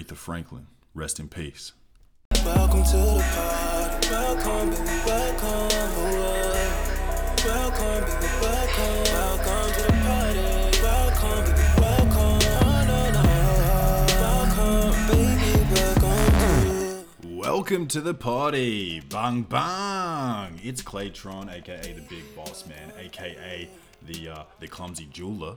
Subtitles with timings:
[0.00, 0.66] Aretha Franklin.
[0.94, 1.72] Rest in peace.
[2.44, 4.08] Welcome to the party.
[4.10, 5.68] Welcome, baby, welcome.
[5.92, 6.08] Oh,
[7.44, 9.04] welcome, baby, welcome.
[9.12, 10.40] Welcome to the party.
[10.82, 12.38] Welcome, baby, welcome.
[12.62, 13.24] Oh, no, no.
[14.24, 17.04] Welcome, baby, welcome.
[17.20, 19.00] to- Welcome to the party.
[19.00, 20.60] Bang bang.
[20.62, 23.68] It's Claytron, aka the Big Boss Man, aka
[24.06, 25.56] the uh, the clumsy jeweler,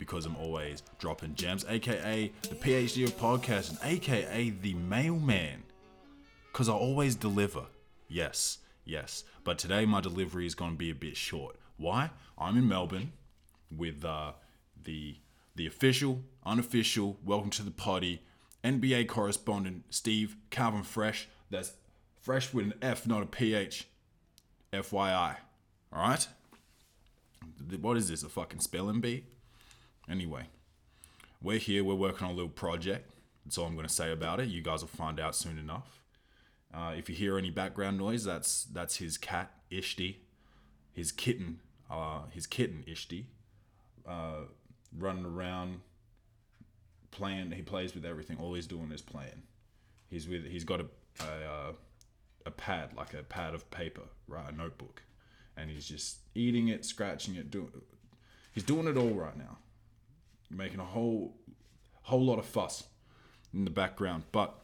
[0.00, 5.62] because I'm always dropping gems, aka the PhD of podcasting, aka the mailman.
[6.52, 7.66] Cause I always deliver.
[8.08, 9.22] Yes, yes.
[9.44, 11.54] But today my delivery is gonna be a bit short.
[11.76, 12.10] Why?
[12.36, 13.12] I'm in Melbourne
[13.70, 14.32] with uh,
[14.82, 15.18] the
[15.54, 18.22] the official, unofficial, welcome to the party,
[18.64, 21.28] NBA correspondent Steve Calvin Fresh.
[21.50, 21.72] That's
[22.20, 23.86] fresh with an F, not a PH.
[24.72, 25.36] FYI.
[25.92, 26.28] Alright?
[27.80, 28.22] What is this?
[28.22, 29.24] A fucking spelling bee?
[30.10, 30.46] Anyway,
[31.40, 33.08] we're here, we're working on a little project.
[33.44, 34.48] That's all I'm gonna say about it.
[34.48, 36.00] You guys will find out soon enough.
[36.74, 40.16] Uh, if you hear any background noise, that's that's his cat Ishti,
[40.92, 43.24] his kitten, uh, his kitten Ishti,
[44.06, 44.46] uh,
[44.98, 45.80] running around,
[47.12, 47.52] playing.
[47.52, 48.36] He plays with everything.
[48.40, 49.42] All he's doing is playing.
[50.08, 50.44] He's with.
[50.46, 50.86] He's got a
[51.20, 51.72] a, uh,
[52.46, 55.02] a pad like a pad of paper, right, a notebook,
[55.56, 57.70] and he's just eating it, scratching it, doing.
[58.52, 59.58] He's doing it all right now,
[60.50, 61.36] making a whole
[62.02, 62.84] whole lot of fuss
[63.54, 64.56] in the background, but.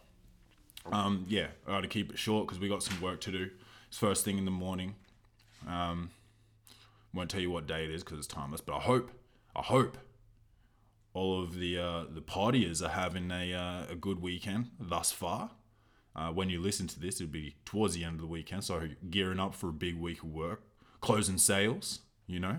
[0.92, 3.50] Um, yeah, I got to keep it short because we got some work to do.
[3.88, 4.94] It's first thing in the morning.
[5.66, 6.10] Um,
[7.12, 9.10] won't tell you what day it is because it's timeless, but I hope,
[9.54, 9.98] I hope,
[11.14, 15.50] all of the uh, the partiers are having a uh, a good weekend thus far.
[16.14, 18.88] Uh, when you listen to this, it'll be towards the end of the weekend, so
[19.10, 20.62] gearing up for a big week of work,
[21.00, 22.58] closing sales, you know,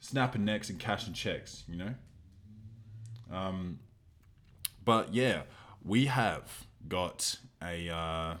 [0.00, 1.94] snapping necks and cashing checks, you know.
[3.32, 3.78] Um,
[4.84, 5.42] but yeah,
[5.84, 8.34] we have got a uh,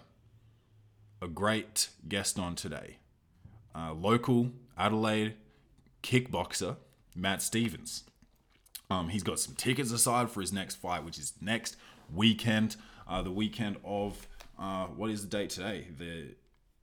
[1.20, 2.96] a great guest on today.
[3.74, 5.34] Uh, local Adelaide
[6.02, 6.76] kickboxer
[7.14, 8.04] Matt Stevens.
[8.90, 11.76] Um, he's got some tickets aside for his next fight, which is next
[12.14, 12.76] weekend.
[13.06, 14.26] Uh, the weekend of
[14.58, 15.88] uh, what is the date today?
[15.98, 16.34] The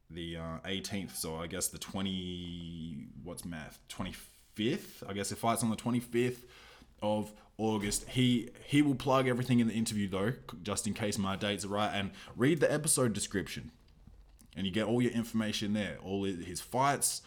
[0.10, 1.16] the uh, 18th.
[1.16, 3.80] So I guess the 20 what's math?
[4.56, 5.08] 25th.
[5.08, 6.44] I guess it fights on the 25th
[7.02, 8.10] of August.
[8.10, 10.34] He he will plug everything in the interview though,
[10.64, 13.72] just in case my dates are right, and read the episode description,
[14.56, 15.98] and you get all your information there.
[16.04, 17.22] All his fights,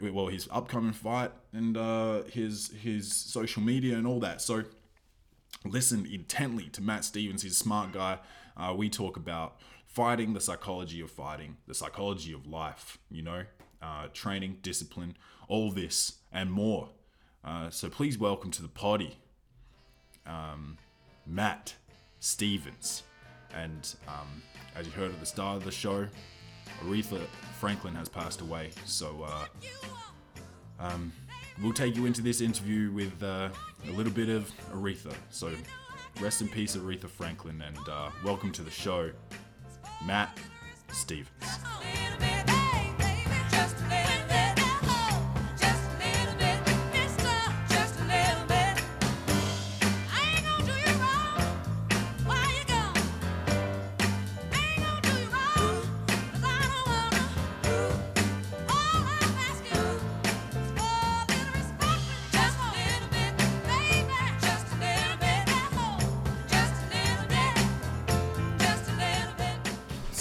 [0.00, 4.42] well, his upcoming fight, and uh, his his social media and all that.
[4.42, 4.64] So
[5.64, 7.42] listen intently to Matt Stevens.
[7.42, 8.18] He's a smart guy.
[8.56, 12.98] Uh, we talk about fighting, the psychology of fighting, the psychology of life.
[13.10, 13.42] You know,
[13.80, 15.16] uh, training, discipline,
[15.48, 16.90] all this and more.
[17.42, 19.16] Uh, so please welcome to the party,
[20.26, 20.76] um,
[21.26, 21.74] Matt
[22.20, 23.04] Stevens.
[23.54, 24.42] And um,
[24.76, 26.06] as you heard at the start of the show,
[26.84, 27.22] Aretha
[27.58, 28.70] Franklin has passed away.
[28.84, 29.46] So uh,
[30.78, 31.10] um,
[31.62, 33.48] we'll take you into this interview with uh,
[33.88, 35.14] a little bit of Aretha.
[35.30, 35.52] So
[36.20, 39.10] rest in peace, Aretha Franklin, and uh, welcome to the show,
[40.04, 40.38] Matt
[40.92, 41.30] Stevens.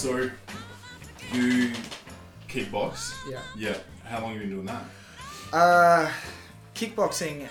[0.06, 0.30] So,
[1.34, 1.72] you
[2.48, 3.12] kickbox?
[3.28, 3.40] Yeah.
[3.58, 3.76] Yeah.
[4.04, 4.84] How long have you been doing that?
[5.52, 6.12] Uh,
[6.76, 7.48] kickboxing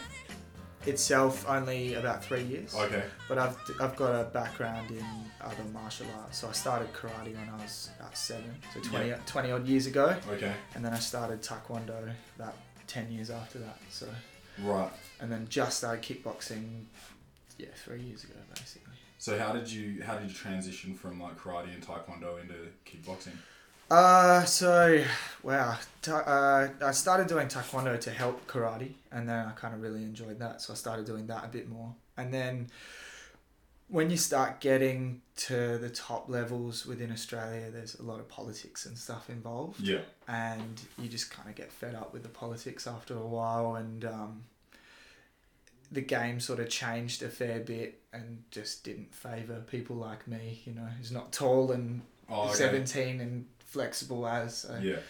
[0.87, 2.73] itself only about three years.
[2.73, 3.03] Okay.
[3.29, 5.05] But I've, I've got a background in
[5.41, 6.39] other martial arts.
[6.39, 9.17] So I started karate when I was about seven, so 20, Yeah.
[9.27, 10.15] 20 odd years ago.
[10.31, 10.53] Okay.
[10.77, 12.55] And then I started taekwondo about
[12.87, 13.79] 10 years after that.
[13.91, 14.07] So,
[14.63, 14.93] Right.
[15.21, 16.85] and then just started kickboxing,
[17.59, 18.84] yeah, three years ago basically.
[19.25, 23.33] So how did you how did you transition from like karate and taekwondo into kickboxing?
[23.91, 25.03] Uh, so,
[25.43, 25.79] wow.
[26.03, 30.03] Ta- uh, I started doing taekwondo to help karate, and then I kind of really
[30.03, 31.95] enjoyed that, so I started doing that a bit more.
[32.19, 32.69] And then
[33.89, 38.85] when you start getting to the top levels within Australia, there's a lot of politics
[38.85, 40.01] and stuff involved, Yeah.
[40.29, 44.05] and you just kind of get fed up with the politics after a while, and
[44.05, 44.45] um,
[45.95, 50.61] the game sort of changed a fair bit and just didn't favour people like me,
[50.67, 52.55] you know, who's not tall and Oh, okay.
[52.55, 55.01] 17 and flexible as so Yeah.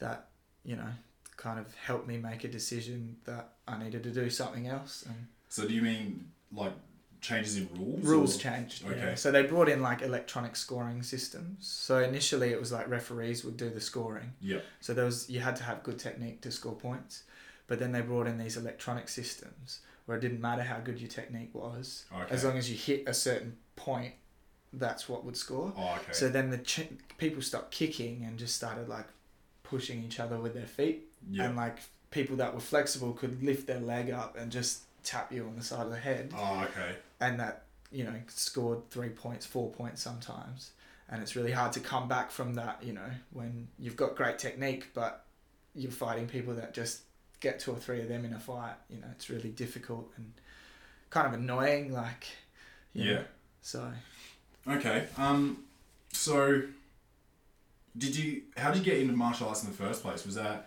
[0.00, 0.28] that
[0.64, 0.88] you know
[1.36, 5.26] kind of helped me make a decision that I needed to do something else and
[5.48, 6.72] So do you mean like
[7.20, 8.02] changes in rules?
[8.04, 8.84] rules or- changed.
[8.84, 8.98] Okay.
[8.98, 9.14] Yeah.
[9.14, 11.66] So they brought in like electronic scoring systems.
[11.66, 14.32] So initially it was like referees would do the scoring.
[14.40, 14.60] Yeah.
[14.80, 17.22] So there was you had to have good technique to score points,
[17.68, 21.08] but then they brought in these electronic systems where it didn't matter how good your
[21.08, 22.34] technique was, Okay.
[22.34, 24.14] as long as you hit a certain point,
[24.72, 25.72] that's what would score.
[25.76, 26.12] Oh, okay.
[26.12, 29.06] So then the ch- people stopped kicking and just started like
[29.62, 31.44] pushing each other with their feet, yeah.
[31.44, 31.78] and like
[32.10, 35.62] people that were flexible could lift their leg up and just tap you on the
[35.62, 36.96] side of the head, oh, okay.
[37.20, 40.72] and that you know scored three points, four points sometimes.
[41.08, 44.38] And it's really hard to come back from that, you know, when you've got great
[44.38, 45.24] technique, but
[45.74, 47.02] you're fighting people that just
[47.44, 48.74] get two or three of them in a fight.
[48.90, 50.32] You know, it's really difficult and
[51.10, 51.92] kind of annoying.
[51.92, 52.26] Like,
[52.92, 53.12] you Yeah.
[53.14, 53.24] know,
[53.62, 53.92] so
[54.66, 55.06] Okay.
[55.16, 55.64] Um.
[56.12, 56.62] So,
[57.96, 58.42] did you?
[58.56, 60.24] How did you get into martial arts in the first place?
[60.24, 60.66] Was that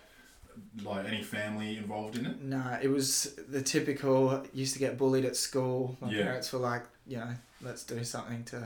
[0.83, 2.41] like any family involved in it?
[2.41, 4.45] Nah, it was the typical.
[4.53, 5.97] Used to get bullied at school.
[6.01, 6.24] My Yeah.
[6.24, 7.31] parents were like, you know,
[7.62, 8.57] let's do something to.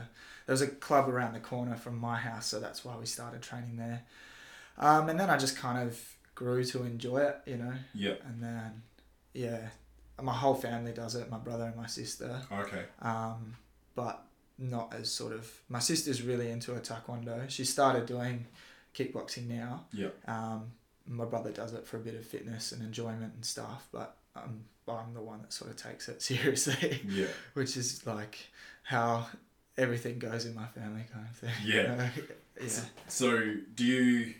[0.46, 3.42] There was a club around the corner from my house, so that's why we started
[3.42, 4.02] training there.
[4.78, 5.98] Um, and then I just kind of
[6.42, 7.74] grew to enjoy it, you know.
[7.94, 8.16] Yeah.
[8.26, 8.82] And then,
[9.34, 9.70] yeah,
[10.22, 11.30] my whole family does it.
[11.30, 12.42] My brother and my sister.
[12.52, 12.84] Okay.
[13.02, 13.56] Um,
[13.96, 14.24] but
[14.58, 15.50] not as sort of.
[15.70, 17.48] My sister's really into her taekwondo.
[17.50, 18.48] She started doing
[18.96, 19.86] kickboxing now.
[19.94, 20.10] Yeah.
[20.28, 20.72] Um,
[21.08, 24.62] my brother does it for a bit of fitness and enjoyment and stuff, but um,
[24.88, 27.28] I'm the one that sort of takes it seriously, Yeah.
[27.54, 28.38] which is like
[28.84, 29.28] how
[29.78, 31.52] everything goes in my family kind of thing.
[31.66, 32.10] Yeah.
[32.62, 32.68] yeah.
[33.08, 33.30] So,
[33.76, 34.34] do you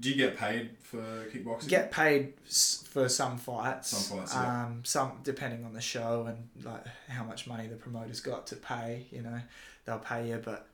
[0.00, 0.98] do you get paid for
[1.32, 1.68] kickboxing?
[1.68, 3.88] Get paid for some fights.
[3.88, 4.64] Some fights, yeah.
[4.66, 8.56] Um, some depending on the show and like how much money the promoter's got to
[8.56, 9.06] pay.
[9.10, 9.40] You know,
[9.84, 10.68] they'll pay you, but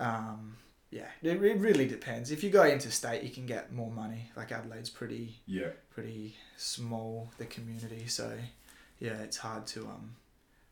[0.00, 0.56] um,
[0.90, 2.30] yeah, it, it really depends.
[2.30, 4.30] If you go interstate, you can get more money.
[4.36, 5.68] Like Adelaide's pretty Yeah.
[5.90, 8.32] pretty small the community so
[9.00, 10.16] yeah it's hard to um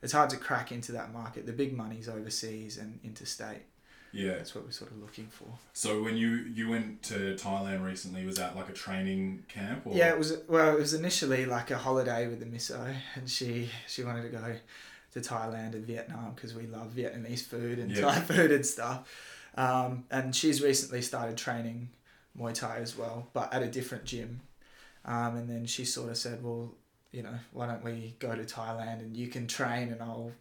[0.03, 3.63] it's hard to crack into that market the big money's overseas and interstate
[4.17, 4.35] Yeah.
[4.39, 8.25] that's what we're sort of looking for So when you you went to Thailand recently,
[8.25, 9.95] was that like a training camp or?
[9.95, 13.69] yeah it was well it was initially like a holiday with the misso and she
[13.87, 14.57] she wanted to go
[15.13, 18.03] to thailand and vietnam because we love vietnamese food and Yeah.
[18.03, 18.99] thai food and stuff
[19.57, 21.89] um, and she's recently started training
[22.39, 24.41] muay thai as well but at a different gym
[25.05, 26.75] um, and then she sort of said well
[27.13, 30.33] you know why don't we go to thailand and you can train and i'll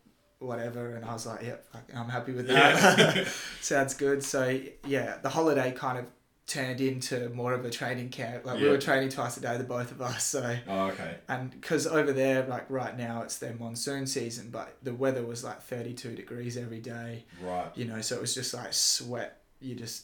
[0.46, 1.66] whatever and i was like yep
[1.96, 3.26] i'm happy with that Yeah.
[3.62, 6.06] sounds good so yeah the holiday kind of
[6.48, 9.64] turned into more of a training camp like we were training twice a day the
[9.64, 11.16] both of us so oh, okay.
[11.28, 15.44] and because over there like right now it's their monsoon season but the weather was
[15.44, 17.72] like 32 degrees every day Right.
[17.74, 20.04] you know so it was just like sweat you just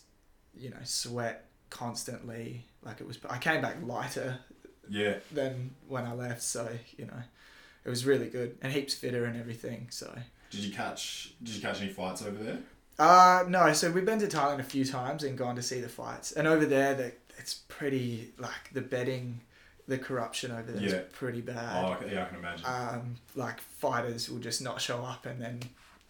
[0.57, 4.39] you know sweat constantly like it was i came back lighter
[4.89, 5.15] Yeah.
[5.31, 6.67] than when i left so
[6.97, 7.21] you know
[7.85, 10.13] it was really good and heaps fitter and everything so
[10.49, 12.59] Did you catch Did you catch any fights over there?
[12.99, 15.89] uh no so we've been to thailand a few times and gone to see the
[15.89, 19.39] fights and over there the, it's pretty like the betting
[19.87, 21.01] the corruption over there is Yeah.
[21.11, 22.65] pretty bad Oh, yeah, I can imagine.
[22.65, 25.59] um, like fighters will just not show up and then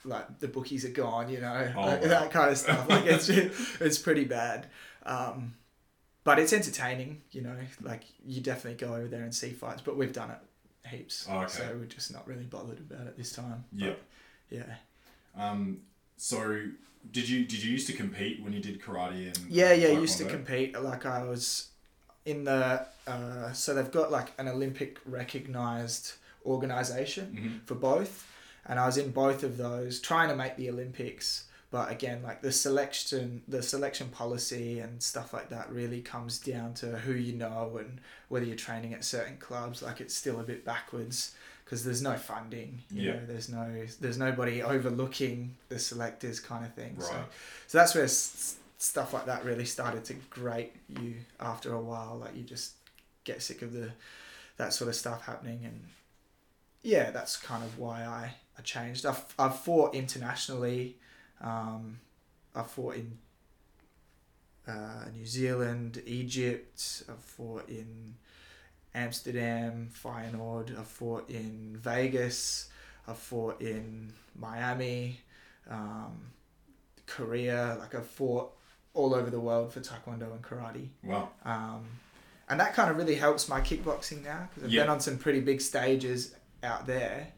[0.03, 2.07] like the bookies are gone, you know, Oh, like, wow.
[2.07, 2.89] that kind of stuff.
[2.89, 3.29] Like it's
[3.79, 4.65] it's pretty bad,
[5.05, 5.53] um,
[6.23, 7.55] but it's entertaining, you know.
[7.81, 10.37] Like you definitely go over there and see fights, but we've done it
[10.91, 11.47] heaps, Oh, okay.
[11.49, 13.63] so we're just not really bothered about it this time.
[13.75, 13.93] yeah.
[14.49, 14.75] Yeah,
[15.37, 15.81] Um.
[16.17, 16.61] So,
[17.11, 19.39] did you did you used to compete when you did karate and?
[19.49, 19.87] yeah, yeah.
[19.89, 20.79] Used to compete.
[20.79, 21.69] Like I was
[22.25, 26.13] in the uh, so they've got like an Olympic recognized
[26.45, 27.25] organization.
[27.63, 27.67] Mhm.
[27.67, 28.27] for both
[28.65, 32.41] and I was in both of those trying to make the Olympics but again like
[32.41, 37.33] the selection the selection policy and stuff like that really comes down to who you
[37.33, 37.99] know and
[38.29, 41.33] whether you're training at certain clubs like it's still a bit backwards
[41.65, 43.13] because there's no funding you Yeah.
[43.13, 47.25] know there's no there's nobody overlooking the selectors kind of thing so Right.
[47.67, 52.17] so that's where s- stuff like that really started to grate you after a while
[52.19, 52.73] like you just
[53.23, 53.91] get sick of the
[54.57, 55.79] that sort of stuff happening and
[56.83, 60.97] yeah that's kind of why i, I changed I've, I've fought internationally
[61.41, 61.99] um,
[62.55, 63.17] i've fought in
[64.67, 68.15] uh, new zealand egypt i've fought in
[68.93, 72.69] amsterdam feyenoord i've fought in vegas
[73.07, 75.19] i've fought in miami
[75.69, 76.19] um,
[77.07, 78.51] korea like i've fought
[78.93, 81.29] all over the world for taekwondo and karate Wow.
[81.45, 81.85] um,
[82.49, 84.83] and that kind of really helps my kickboxing now because I've Yeah.
[84.83, 87.29] been on some pretty big stages out there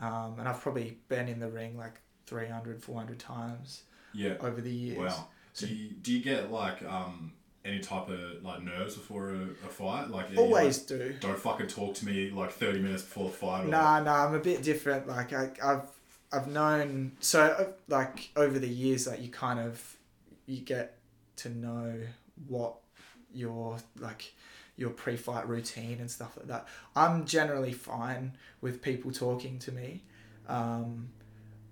[0.00, 4.34] um, and I've probably been in the ring like 300 400 times Yeah.
[4.40, 5.28] over the years Wow.
[5.54, 7.32] Do you, do you get like um
[7.64, 10.08] any type of like nerves before a, a fight?
[10.10, 11.14] Like Always like, do.
[11.20, 13.64] don't fucking talk to me like thirty minutes before the fight.
[13.64, 15.08] Or, Nah, nah, I'm a bit different.
[15.08, 15.88] Like I, I've,
[16.32, 19.96] I've known so uh, like over the years, like you kind of,
[20.46, 20.98] you get
[21.36, 21.94] to know
[22.48, 22.74] what
[23.32, 24.32] your like
[24.76, 26.68] your pre-fight routine and stuff like that.
[26.94, 30.02] I'm generally fine with people talking to me,
[30.48, 31.08] um,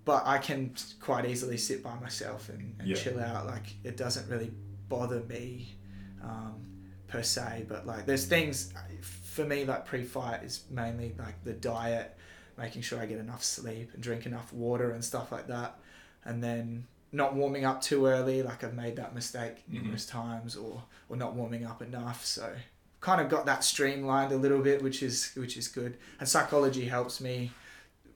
[0.05, 2.95] but I can quite easily sit by myself and, and Yeah.
[2.95, 3.45] chill out.
[3.47, 4.51] Like it doesn't really
[4.87, 5.75] bother me
[6.21, 6.65] um,
[7.07, 8.71] per se, but like there's things
[9.01, 12.15] for me like pre-fight is mainly like the diet,
[12.57, 15.77] making sure I get enough sleep and drink enough water and stuff like that,
[16.23, 18.43] and then not warming up too early.
[18.43, 19.81] Like I've made that mistake Mhm.
[19.83, 22.25] numerous times, or or not warming up enough.
[22.25, 22.53] So
[23.01, 25.97] kind of got that streamlined a little bit, which is which is good.
[26.19, 27.51] And psychology helps me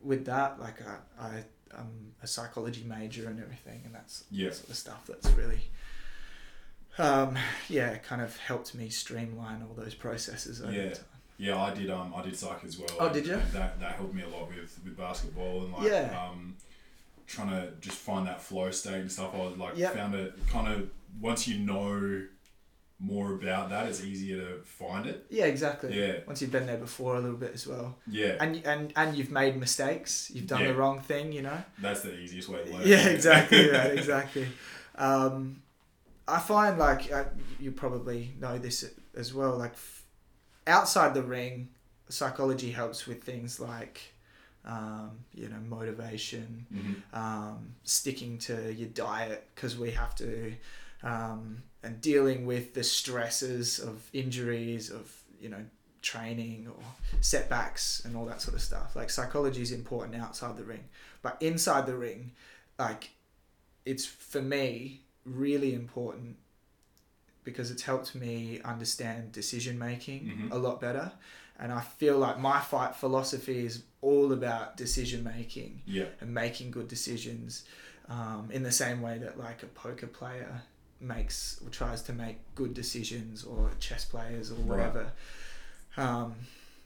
[0.03, 0.59] with that.
[0.59, 1.43] Like I, I
[1.77, 4.51] I'm a psychology major and everything, and that's Yeah.
[4.51, 5.61] sort of stuff that's really.
[6.97, 7.37] Um,
[7.69, 10.93] yeah, kind of helped me streamline all those processes over Yeah.
[10.93, 11.05] time.
[11.37, 11.89] Yeah, I did.
[11.89, 12.89] Um, I did psych as well.
[12.99, 13.35] Oh, and- did you?
[13.53, 16.27] That that helped me a lot with with basketball and like Yeah.
[16.29, 16.57] um,
[17.27, 19.33] trying to just find that flow state and stuff.
[19.33, 19.93] I was like Yep.
[19.93, 20.89] found it kind of
[21.21, 22.27] once you know
[22.99, 25.25] more about that, it's easier to find it.
[25.29, 25.97] Yeah, exactly.
[25.97, 26.19] Yeah.
[26.27, 29.31] Once you've been there before a little bit as well, Yeah, and and and you've
[29.31, 30.67] made mistakes, you've done Yeah.
[30.67, 31.63] the wrong thing, you know.
[31.81, 32.81] that's the easiest way to learn.
[32.85, 33.69] Yeah, exactly.
[33.77, 34.47] right, exactly.
[34.95, 35.61] Um,
[36.27, 37.23] I find like uh,
[37.59, 39.57] you probably know this as well.
[39.57, 40.03] Like f-
[40.67, 41.69] outside the ring,
[42.09, 44.01] psychology helps with things like
[44.65, 47.17] um, you know motivation, Mhm.
[47.17, 50.53] um, sticking to your diet because we have to,
[51.01, 55.63] um, and dealing with the stresses of injuries, of you know
[56.01, 56.81] training or
[57.19, 58.95] setbacks and all that sort of stuff.
[58.95, 60.85] Like psychology is important outside the ring,
[61.21, 62.31] but inside the ring,
[62.77, 63.11] like
[63.85, 66.37] it's for me really important
[67.43, 70.51] because it's helped me understand decision making Mhm.
[70.51, 71.11] a lot better.
[71.57, 76.71] And I feel like my fight philosophy is all about decision making Yeah, and making
[76.71, 77.65] good decisions
[78.07, 80.63] um, in the same way that like a poker player
[81.01, 84.65] makes or tries to make good decisions or chess players or Right.
[84.67, 85.11] whatever
[85.97, 86.35] um,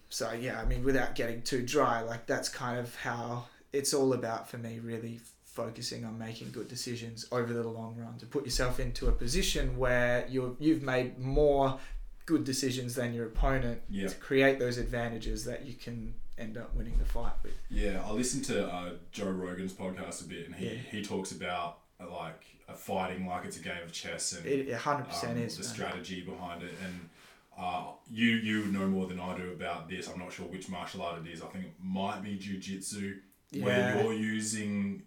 [0.10, 4.14] so yeah i mean without getting too dry like that's kind of how it's all
[4.14, 8.44] about for me really focusing on making good decisions over the long run to put
[8.46, 11.78] yourself into a position where you're, you've made more
[12.26, 14.08] good decisions than your opponent Yeah.
[14.08, 18.02] to create those advantages that you can end up winning the fight with yeah.
[18.04, 20.78] I listened to uh, Joe Rogan's podcast a bit, and he Yeah.
[20.90, 22.44] he talks about uh, like
[22.80, 25.58] fighting like it's a game of chess and It it 100% um, is.
[25.58, 25.74] the man.
[25.74, 26.74] strategy behind it.
[26.84, 27.10] And
[27.58, 30.08] uh, you you know more than I do about this.
[30.10, 31.42] I'm not sure which martial art it is.
[31.42, 33.20] I think it might be jujitsu,
[33.52, 33.66] Yeah.
[33.66, 35.04] where you're using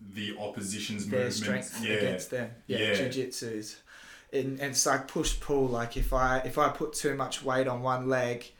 [0.00, 1.36] the opposition's Their movements.
[1.70, 2.50] strength yeah, against them.
[2.66, 2.94] Yeah, Yeah.
[2.94, 3.76] jiu-jitsu is.
[4.32, 5.66] And, and it's like push pull.
[5.68, 8.52] Like if I if I put too much weight on one leg,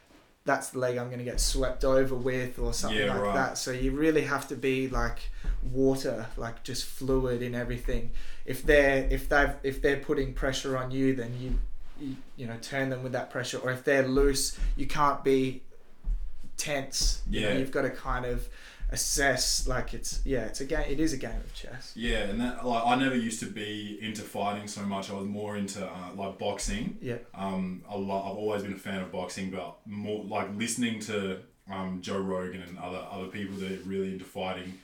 [0.46, 3.34] that's the leg I'm going to get swept over with or something Yeah, like right.
[3.34, 3.58] that.
[3.58, 5.30] So you really have to be like
[5.72, 8.10] water, like just fluid in everything.
[8.44, 11.58] If they're if they if they're putting pressure on you, then you,
[11.98, 13.58] you you know turn them with that pressure.
[13.58, 15.62] Or if they're loose, you can't be
[16.56, 17.22] tense.
[17.28, 17.54] You know, Yeah.
[17.58, 18.46] you've got to kind of
[18.90, 22.40] assess like it's yeah it's a game it is a game of chess Yeah, and
[22.40, 25.10] that like I never used to be into fighting so much.
[25.10, 26.98] I was more into uh, like boxing.
[27.00, 28.30] yeah Um, a lot.
[28.30, 31.38] I've always been a fan of boxing, but more like listening to
[31.70, 34.74] um, Joe Rogan and other other people that are really into fighting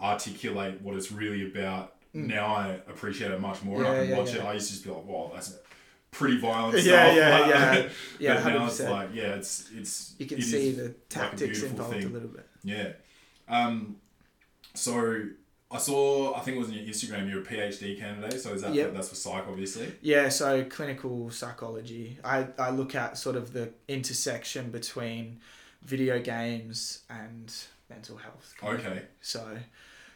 [0.00, 1.94] articulate what it's really about.
[2.12, 3.78] Now I appreciate it much more.
[3.78, 3.94] and I Mm.
[3.94, 4.40] Yeah, can yeah, watch it.
[4.44, 5.54] I used to just be like, "Wow, that's
[6.10, 7.88] pretty violent Yeah, stuff." yeah, Like, yeah.
[8.18, 8.90] Yeah, but now it's 100%.
[8.90, 10.14] like, yeah, it's it's.
[10.18, 12.04] you can it see the tactics beautiful involved thing.
[12.06, 12.92] a little bit Yeah.
[13.48, 13.96] Um,
[14.74, 15.22] so
[15.70, 16.34] I saw.
[16.34, 17.28] I think it was on your Instagram.
[17.30, 18.40] You're a PhD candidate.
[18.40, 18.94] So is that Yep.
[18.94, 19.92] that's for psych, obviously.
[20.00, 25.40] yeah so clinical psychology I, I look at sort of the intersection between
[25.82, 27.52] video games and
[27.90, 29.02] mental health Okay.
[29.20, 29.56] so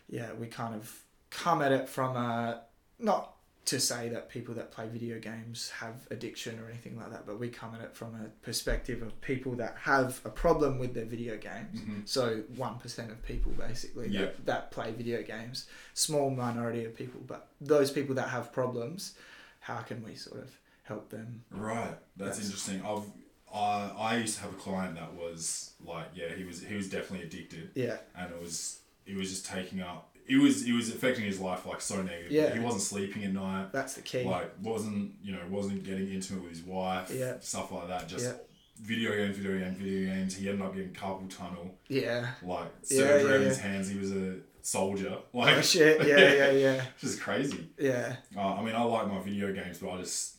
[0.08, 0.92] yeah we kind of
[1.30, 2.62] come at it from a
[2.98, 3.34] not
[3.66, 7.38] to say that people that play video games have addiction or anything like that but
[7.38, 11.04] we come at it from a perspective of people that have a problem with their
[11.04, 12.08] video games Mhm.
[12.08, 14.20] so 1% of people basically Yeah.
[14.22, 19.14] that, that play video games small minority of people but those people that have problems
[19.60, 20.50] how can we sort of
[20.84, 22.82] help them Right, that's, That's- interesting.
[22.84, 23.04] I've
[23.52, 26.88] I I used to have a client that was like, yeah, he was he was
[26.88, 30.09] definitely addicted, yeah and it was it was just taking up.
[30.30, 32.36] It was it was affecting his life like so negatively.
[32.38, 32.52] Yeah.
[32.54, 33.72] he wasn't sleeping at night.
[33.72, 37.10] that's the key Like wasn't you know wasn't getting intimate with his wife.
[37.12, 37.34] Yeah.
[37.40, 38.08] stuff like that.
[38.08, 38.32] Just Yeah.
[38.80, 40.36] video games, video games, video games.
[40.36, 41.74] He ended up getting carpal tunnel.
[41.88, 43.62] yeah Like surgery yeah, on his yeah.
[43.68, 43.88] hands.
[43.88, 45.16] He was a soldier.
[45.32, 47.68] Like oh shit yeah yeah yeah Just crazy.
[47.78, 50.36] yeah Uh, I mean, I like my video games, but I just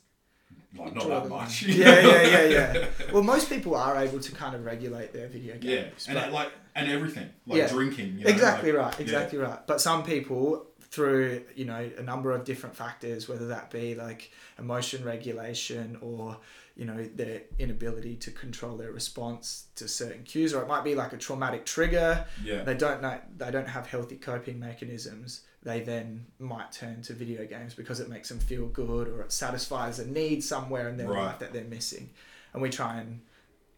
[0.77, 1.63] like not that much.
[1.63, 2.85] yeah, yeah, yeah, yeah.
[3.13, 6.07] Well, most people are able to kind of regulate their video games.
[6.09, 7.67] Yeah, and like and everything, like Yeah.
[7.67, 8.17] drinking.
[8.19, 12.31] You know, exactly like- right exactly right but some people through you know a number
[12.31, 16.37] of different factors whether that be like emotion regulation or
[16.75, 20.93] you know their inability to control their response to certain cues or it might be
[20.95, 25.81] like a traumatic trigger Yeah, they don't know they don't have healthy coping mechanisms they
[25.81, 29.99] then might turn to video games because it makes them feel good or it satisfies
[29.99, 31.25] a need somewhere in their Right.
[31.25, 32.09] life that they're missing
[32.53, 33.21] and we try and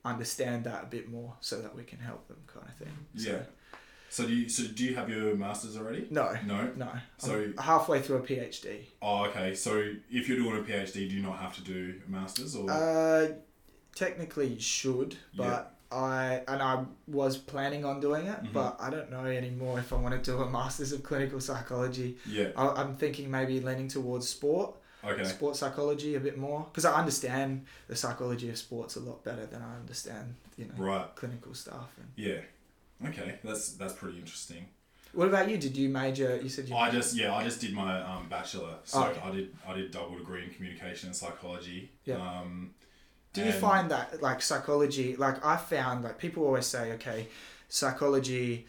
[0.05, 3.29] understand that a bit more so that we can help them kind of thing So-
[3.31, 3.43] Yeah.
[4.09, 6.07] So do you so do you have your masters already?
[6.11, 6.71] no No.
[6.75, 6.91] no.
[7.17, 8.85] So- I'm halfway through a PhD.
[9.01, 9.55] Oh, okay.
[9.55, 12.69] So if you're doing a PhD, do you not have to do a masters or?
[12.69, 13.29] Uh,
[13.95, 18.53] technically you should, but I and I was planning on doing it, Mhm.
[18.53, 22.17] but I don't know anymore if I want to do a Masters of Clinical Psychology.
[22.25, 22.49] yeah.
[22.55, 25.23] I, I'm thinking maybe leaning towards sport, Okay.
[25.25, 29.45] sport psychology a bit more, because I understand the psychology of sports a lot better
[29.45, 31.15] than I understand, you know, Right.
[31.15, 31.89] clinical stuff.
[31.97, 32.41] And Yeah.
[33.09, 33.39] Okay.
[33.43, 34.65] That's that's pretty interesting.
[35.13, 35.57] what about you?
[35.59, 36.39] Did you major?
[36.41, 36.75] You said you.
[36.75, 39.21] I just yeah I just did my um, bachelor, so Oh, okay.
[39.23, 41.91] I did I did double degree in communication and psychology.
[42.05, 42.15] Yeah.
[42.15, 42.73] Um,
[43.33, 47.27] Do you and- find that like psychology, like I found like people always say, okay,
[47.67, 48.67] psychology,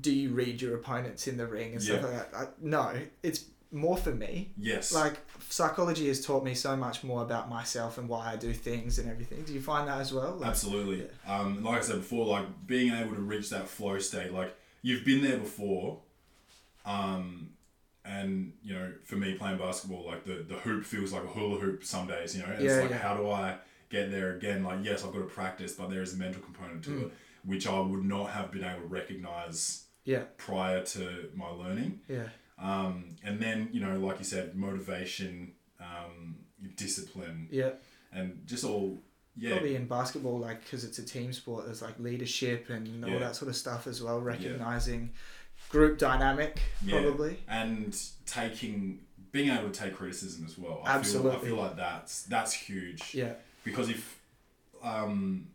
[0.00, 2.08] do you read your opponents in the ring and stuff Yeah.
[2.08, 2.36] like that?
[2.38, 4.52] I, no, it's more for me.
[4.56, 4.92] Yes.
[4.94, 5.16] Like
[5.48, 9.10] psychology has taught me so much more about myself and why I do things and
[9.10, 9.42] everything.
[9.44, 10.36] Do you find that as well?
[10.36, 11.06] Like, Absolutely.
[11.26, 15.04] Um, like I said before, like being able to reach that flow state, like you've
[15.04, 15.98] been there before,
[16.86, 17.50] um,
[18.04, 21.58] and you know, for me playing basketball, like the the hoop feels like a hula
[21.60, 22.34] hoop some days.
[22.36, 22.98] You know, and Yeah, it's like yeah.
[22.98, 23.56] how do I
[23.90, 24.64] get there again?
[24.64, 27.02] Like yes, I've got to practice, but there is a mental component to Mm.
[27.06, 27.12] it,
[27.44, 32.00] which I would not have been able to recognize Yeah, prior to my learning.
[32.08, 32.28] yeah,
[32.58, 36.36] Um, and then you know, like you said, motivation, um,
[36.76, 37.70] discipline, yeah.
[38.12, 39.02] and just all
[39.40, 39.52] yeah.
[39.52, 43.18] Probably in basketball, like because it's a team sport, there's like leadership and all Yeah.
[43.20, 44.20] that sort of stuff as well.
[44.20, 45.12] Recognizing
[45.70, 47.02] group dynamic, Yeah.
[47.02, 47.38] probably.
[47.48, 50.80] and taking being able to take criticism as well.
[50.84, 53.34] I Feel, I feel like that's that's huge Yeah,
[53.68, 54.20] because if
[54.82, 55.48] um,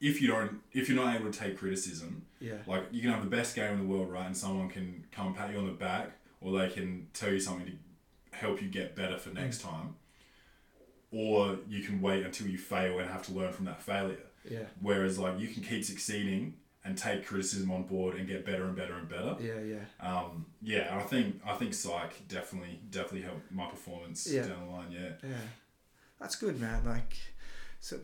[0.00, 3.22] if you don't if you're not able to take criticism, yeah, like you can have
[3.22, 5.72] the best game in the world, right, and someone can come pat you on the
[5.72, 9.70] back or they can tell you something to help you get better for next Mm.
[9.70, 9.94] time,
[11.10, 14.18] or you can wait until you fail and have to learn from that failure.
[14.48, 18.64] yeah, Whereas like you can keep succeeding and take criticism on board and get better
[18.64, 19.36] and better and better.
[19.40, 19.84] yeah, yeah.
[20.08, 24.46] Um, yeah, I think I think psych definitely definitely helped my performance Yeah.
[24.46, 24.92] down the line.
[24.92, 25.30] Yeah, Yeah,
[26.20, 26.84] that's good, man.
[26.84, 27.16] Like,
[27.80, 27.98] so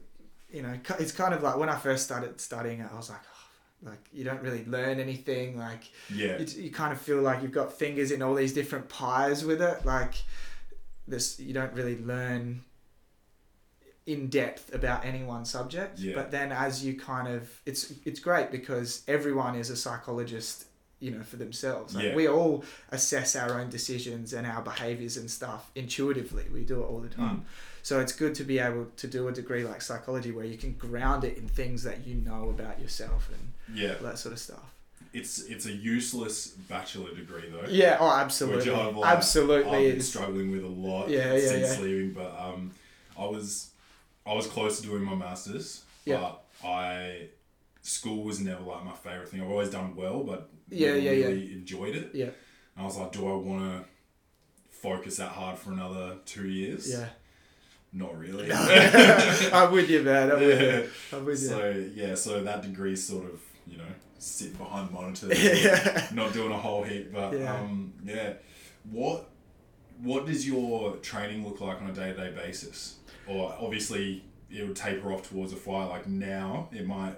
[0.54, 3.18] you know, it's kind of like when I first started studying it, I was like,
[3.24, 5.58] oh, like you don't really learn anything.
[5.58, 8.88] Like, yeah, you, you kind of feel like you've got fingers in all these different
[8.88, 9.84] pies with it.
[9.84, 10.14] Like,
[11.08, 12.62] this you don't really learn
[14.06, 15.98] in depth about any one subject.
[15.98, 16.14] Yeah.
[16.14, 20.66] But then as you kind of, it's it's great because everyone is a psychologist.
[21.00, 21.94] You know, for themselves.
[21.94, 22.14] Like Yeah.
[22.14, 26.46] We all assess our own decisions and our behaviors and stuff intuitively.
[26.50, 27.38] We do it all the time.
[27.38, 27.42] Mm.
[27.84, 30.72] So it's good to be able to do a degree like psychology where you can
[30.72, 33.96] ground it in things that you know about yourself and yeah.
[34.00, 34.74] that sort of stuff.
[35.12, 37.68] It's it's a useless bachelor degree though.
[37.68, 38.72] Yeah, oh, Which absolutely.
[38.72, 39.92] I've, like, absolutely.
[39.92, 41.84] I've struggling with a lot Yeah, yeah, since yeah.
[41.84, 42.70] leaving, but um,
[43.18, 43.70] I was
[44.26, 46.20] I was close to doing my masters, Yeah.
[46.20, 47.28] but I
[47.82, 49.42] school was never like my favorite thing.
[49.42, 51.26] I've always done well, but Yeah, never yeah, yeah.
[51.26, 52.10] really enjoyed it.
[52.14, 52.24] Yeah,
[52.76, 53.84] And I was like, do I want to
[54.70, 56.90] focus that hard for another two years?
[56.90, 57.08] yeah.
[57.96, 58.50] Not really.
[58.52, 60.32] I'm with you, man.
[60.32, 60.90] I'm with you.
[61.16, 61.48] I'm with you.
[61.48, 63.84] So yeah, so that degree sort of you know
[64.18, 66.08] sit behind monitors, Yeah.
[66.12, 67.54] not doing a whole heap, but Yeah.
[67.54, 68.32] um yeah,
[68.90, 69.30] what
[70.02, 72.96] what does your training look like on a day to day basis?
[73.28, 75.86] Or obviously it would taper off towards a fight.
[75.86, 77.14] Like now, it might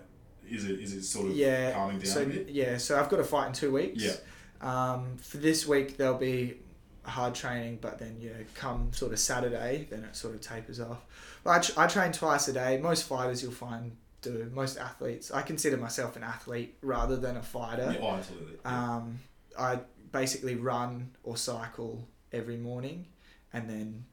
[0.49, 1.73] is it is it sort of yeah.
[1.73, 4.05] calming down So yeah, so I've got a fight in two weeks.
[4.05, 4.13] Yeah.
[4.61, 6.59] Um, for this week there'll be
[7.07, 11.05] hard training, but then yeah, come sort of Saturday, then it sort of tapers off.
[11.45, 12.79] But I, tr- I train twice a day.
[12.79, 13.93] Most fighters you'll find
[14.23, 14.51] do.
[14.53, 15.31] Most athletes.
[15.31, 17.91] I consider myself an athlete rather than a fighter.
[17.99, 18.57] Yeah, oh, absolutely.
[18.65, 18.95] Yeah.
[18.97, 19.21] Um,
[19.59, 19.79] I
[20.13, 23.07] basically run or cycle every morning,
[23.53, 24.05] and then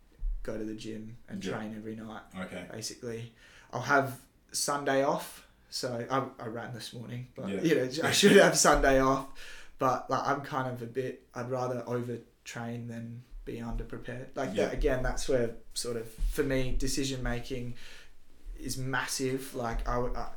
[0.44, 1.58] go to the gym and Yeah.
[1.58, 2.22] train every night.
[2.42, 2.66] okay.
[2.72, 3.34] Basically,
[3.72, 4.20] I'll have
[4.52, 5.48] Sunday off.
[5.70, 9.26] So I, I ran this morning, but you know I should have Sunday off.
[9.80, 11.24] But like I'm kind of a bit.
[11.34, 14.28] I'd rather over train than be under prepared.
[14.36, 14.66] Like Yeah.
[14.66, 15.04] that again.
[15.04, 17.76] That's where sort of for me decision making
[18.60, 19.54] is massive.
[19.56, 20.28] Like I, I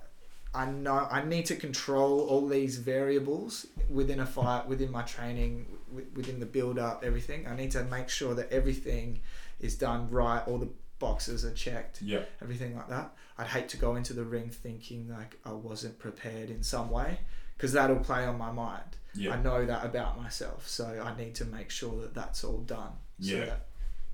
[0.54, 5.66] I know I need to control all these variables within a fight, within my training,
[5.90, 7.46] wi- within the build up, everything.
[7.46, 9.20] I need to make sure that everything
[9.60, 12.22] is done right, all the boxes are checked, Yeah.
[12.40, 13.14] everything like that.
[13.36, 17.18] I'd hate to go into the ring thinking like I wasn't prepared in some way
[17.56, 18.82] because that'll play on my mind.
[19.14, 19.32] Yeah.
[19.34, 22.92] I know that about myself, so I need to make sure that that's all done.
[23.20, 23.44] So Yeah.
[23.46, 23.66] that-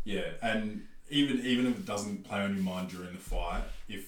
[0.04, 4.04] Yeah, and even even if it doesn't play on your mind during the fight, if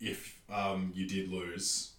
[0.00, 1.92] if um, you did lose,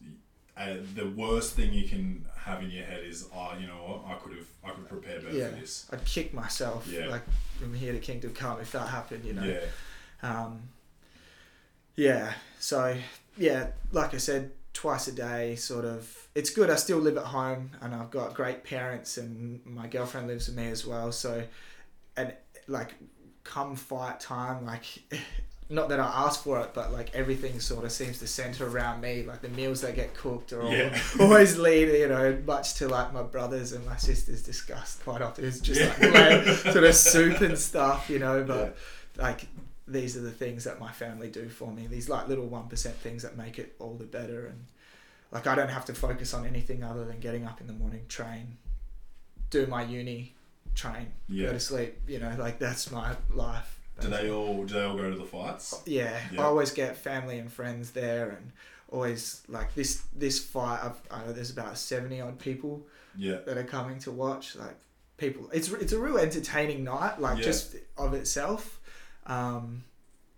[0.55, 4.05] uh, the worst thing you can have in your head is, oh, you know what,
[4.11, 5.85] I could have I could prepare better yeah, for this.
[5.91, 7.07] I'd kick myself Yeah.
[7.07, 7.23] like
[7.59, 9.43] from here to Kingdom Come if that happened, you know.
[9.43, 9.65] Yeah,
[10.23, 10.69] Um,
[11.95, 12.95] yeah, so
[13.37, 16.09] yeah, like I said, twice a day, sort of.
[16.35, 16.69] It's good.
[16.69, 20.55] I still live at home, and I've got great parents, and my girlfriend lives with
[20.55, 21.11] me as well.
[21.11, 21.43] So,
[22.15, 22.33] and
[22.67, 22.91] like,
[23.43, 24.85] come fight time, like.
[25.71, 29.01] Not that I asked for it, but like everything sort of seems to center around
[29.01, 29.21] me.
[29.21, 30.99] Like the meals that get cooked are Yeah.
[31.19, 35.45] always lead, you know, much to like my brothers and my sisters disgust quite often.
[35.45, 36.07] It's just Yeah.
[36.09, 38.43] like sort of soup and stuff, you know.
[38.43, 38.77] But
[39.15, 39.45] like
[39.91, 41.87] these are the things that my family do for me.
[41.87, 44.47] These like little one percent things that make it all the better.
[44.47, 44.65] And
[45.31, 48.05] like I don't have to focus on anything other than getting up in the morning,
[48.07, 48.57] train,
[49.49, 50.35] do my uni,
[50.75, 51.47] train, Yeah.
[51.47, 51.95] go to sleep.
[52.07, 53.75] You know, like that's my life.
[53.99, 55.73] do they all do they all go to the fights?
[55.75, 56.41] Oh, yeah, Yeah.
[56.41, 58.51] I always get family and friends there, and
[58.89, 60.79] always like this this fight.
[60.83, 62.85] I've, I know there's about seventy odd people
[63.17, 64.55] Yeah, that are coming to watch.
[64.55, 64.75] Like
[65.17, 67.43] people, it's it's a real entertaining night, like Yeah.
[67.43, 68.78] just of itself.
[69.25, 69.83] Um,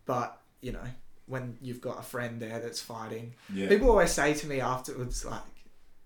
[0.05, 0.87] but you know,
[1.25, 5.25] when you've got a friend there that's fighting, yeah, people always say to me afterwards,
[5.25, 5.41] like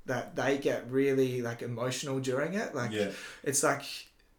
[0.05, 2.75] that they get really like emotional during it.
[2.75, 3.09] Like yeah,
[3.43, 3.83] it's like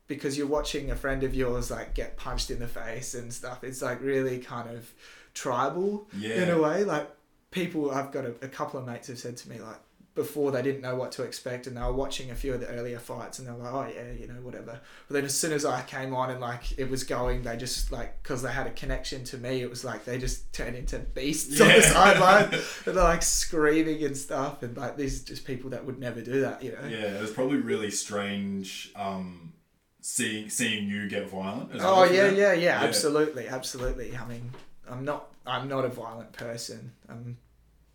[0.07, 3.65] because you're watching a friend of yours like get punched in the face and stuff.
[3.65, 4.93] It's like really kind of
[5.35, 6.43] tribal yeah.
[6.43, 6.85] in a way.
[6.85, 7.11] Like
[7.51, 9.81] people, I've got a, a couple of mates have said to me like
[10.17, 12.67] before they didn't know what to expect and they were watching a few of the
[12.69, 14.81] earlier fights and they were like, oh yeah, you know, whatever.
[15.07, 17.93] But then as soon as I came on and like it was going, they just
[17.93, 20.99] like because they had a connection to me, it was like they just turned into
[20.99, 22.45] beasts on the sideline
[22.87, 26.41] and they're like screaming and stuff and like these just people that would never do
[26.41, 26.89] that, you know.
[26.89, 29.53] Yeah, it was probably really strange um,
[30.01, 31.73] seeing seeing you get violent.
[31.75, 34.17] Oh well for yeah, yeah, yeah, absolutely, absolutely.
[34.17, 34.51] I mean,
[34.89, 36.93] I'm not, I'm not a violent person.
[37.07, 37.37] I'm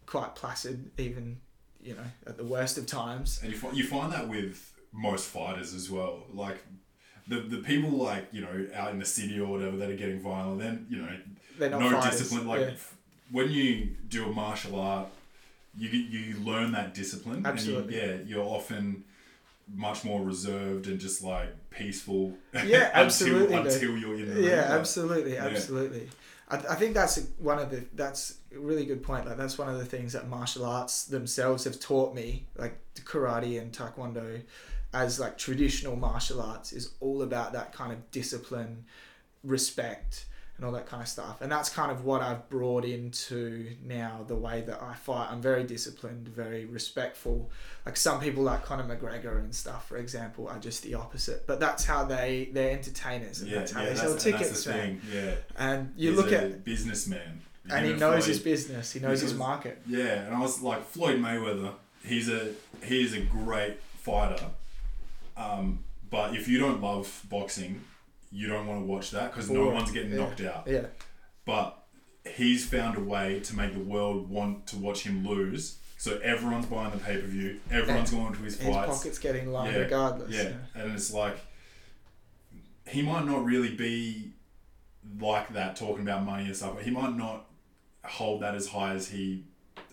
[0.05, 1.39] quite placid, even
[1.83, 3.39] you know, at the worst of times.
[3.43, 6.23] And you find, you find that with most fighters as well.
[6.33, 6.57] Like
[7.27, 10.19] the the people like you know out in the city or whatever that are getting
[10.21, 11.09] violent, then you know
[11.57, 12.19] They're not no fighters.
[12.19, 12.47] discipline.
[12.47, 12.67] Like yeah.
[12.67, 12.95] f-
[13.31, 15.07] when you do a martial art,
[15.77, 17.45] you you learn that discipline.
[17.45, 17.99] Absolutely.
[17.99, 19.03] And you, yeah, you're often
[19.73, 22.33] much more reserved and just like peaceful.
[22.53, 23.73] Yeah, absolutely, until, dude.
[23.73, 24.43] until you're in the ring.
[24.43, 26.09] yeah, Like, absolutely, absolutely.
[26.51, 29.25] I, I think that's one of the that's a really good point.
[29.25, 33.59] Like that's one of the things that martial arts themselves have taught me, like karate
[33.59, 34.41] and taekwondo,
[34.93, 38.85] as like traditional martial arts is all about that kind of discipline,
[39.43, 40.25] respect,
[40.61, 41.41] and all that kind of stuff.
[41.41, 45.27] And that's kind of what I've brought into now the way that I fight.
[45.31, 47.49] I'm very disciplined, very respectful.
[47.83, 51.47] Like some people like Conor McGregor and stuff, for example, are just the opposite.
[51.47, 54.99] But that's how they they're entertainers and Yeah, that's how yeah, they sell tickets, man.
[54.99, 55.01] thing.
[55.11, 58.91] Yeah, And you He's look a at businessman, and he knows Floyd- his business.
[58.93, 59.81] He knows his market.
[59.87, 61.73] Yeah, and I was like Floyd Mayweather.
[62.05, 62.51] He's a
[62.83, 64.45] he is a great fighter,
[65.35, 65.79] um,
[66.11, 67.81] but if you don't love boxing,
[68.31, 70.17] you don't want to watch that because no one's getting Yeah.
[70.17, 70.67] knocked out.
[70.67, 70.85] Yeah,
[71.45, 71.77] But
[72.35, 75.77] he's found a way to make the world want to watch him lose.
[75.97, 77.59] So everyone's buying the pay per view.
[77.69, 78.97] Everyone's going to his his fights.
[78.97, 80.31] pocket's getting lined Yeah, regardless.
[80.33, 81.37] Yeah, and it's like
[82.87, 84.31] he might not really be
[85.19, 87.45] like that talking about money and stuff, but he might not
[88.03, 89.43] hold that as high as he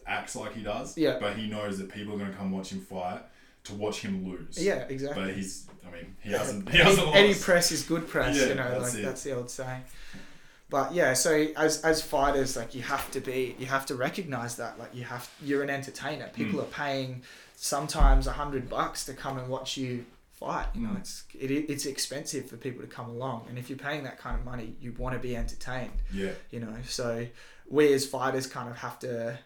[0.06, 0.96] acts like he does.
[0.96, 1.18] Yeah.
[1.20, 3.20] But he knows that people are going to come watch him fight
[3.64, 4.62] to watch him lose.
[4.62, 5.22] Yeah, exactly.
[5.24, 6.68] But he's, I mean, he hasn't.
[6.68, 7.42] He hasn't any lost.
[7.42, 9.06] press is good press, Yeah, you know, that's like it.
[9.06, 9.82] that's the old saying.
[10.70, 14.56] But yeah, so as as fighters, like you have to be, you have to recognize
[14.56, 16.26] that, like you have, you're an entertainer.
[16.26, 16.32] Mm.
[16.34, 17.22] People are paying
[17.56, 20.66] sometimes a hundred bucks to come and watch you fight.
[20.74, 20.98] You know, Mm.
[20.98, 24.38] it's it, it's expensive for people to come along, and if you're paying that kind
[24.38, 25.92] of money, you want to be entertained.
[26.12, 26.32] Yeah.
[26.50, 27.26] you know so
[27.70, 29.38] we as fighters kind of have to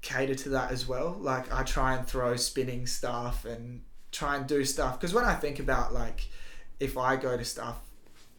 [0.00, 3.82] cater to that as well like i try and throw spinning stuff and
[4.12, 6.28] try and do stuff because when i think about like
[6.78, 7.78] if i go to stuff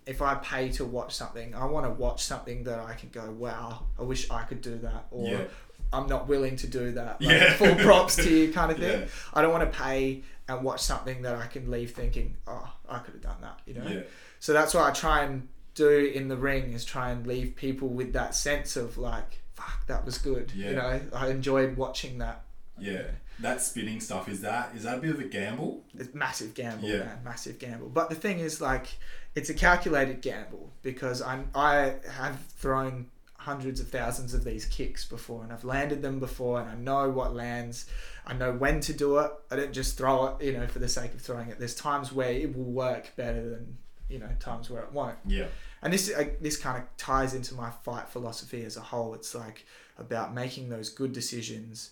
[0.06, 3.30] if i pay to watch something i want to watch something that i can go
[3.32, 5.44] wow i wish i could do that or Yeah.
[5.92, 7.54] i'm not willing to do that like, Yeah.
[7.54, 9.08] full props to you kind of thing Yeah.
[9.34, 13.00] i don't want to pay and watch something that i can leave thinking oh i
[13.00, 14.02] could have done that you know Yeah.
[14.40, 17.88] so that's what I try and do in the ring is try and leave people
[17.88, 20.52] with that sense of like, fuck, that was good.
[20.54, 22.44] You know, I enjoyed watching that
[22.78, 23.06] Yeah.
[23.40, 25.84] That spinning stuff is that is that a bit of a gamble?
[25.98, 27.00] It's massive gamble, Yeah.
[27.00, 27.90] man, massive gamble.
[27.90, 28.88] But the thing is, like,
[29.36, 35.04] it's a calculated gamble because I'm I have thrown hundreds of thousands of these kicks
[35.04, 37.88] before, and I've landed them before, and I know what lands.
[38.26, 39.32] I know when to do it.
[39.52, 41.60] I don't just throw it, you know, for the sake of throwing it.
[41.60, 43.78] There's times where it will work better than
[44.10, 45.18] you know times where it won't.
[45.26, 45.48] Yeah.
[45.82, 49.14] And this uh, this kind of ties into my fight philosophy as a whole.
[49.16, 49.66] It's like
[49.98, 51.90] about making those good decisions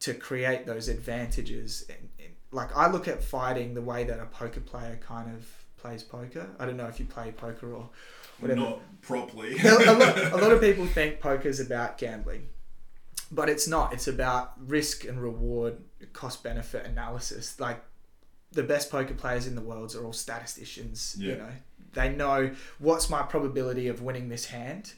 [0.00, 1.84] to create those advantages.
[1.88, 5.46] And, and, like I look at fighting the way that a poker player kind of
[5.76, 6.48] plays poker.
[6.58, 7.88] I don't know if you play poker or
[8.40, 8.60] whatever.
[8.60, 9.56] Not properly.
[9.58, 12.46] a, lot, a lot of people think poker is about gambling,
[13.32, 13.92] but it's not.
[13.92, 15.78] It's about risk and reward,
[16.12, 17.58] cost benefit analysis.
[17.58, 17.82] Like
[18.52, 21.16] the best poker players in the world are all statisticians.
[21.18, 21.36] You Yeah.
[21.36, 21.50] know,
[21.92, 24.92] they know what's my probability of winning this hand.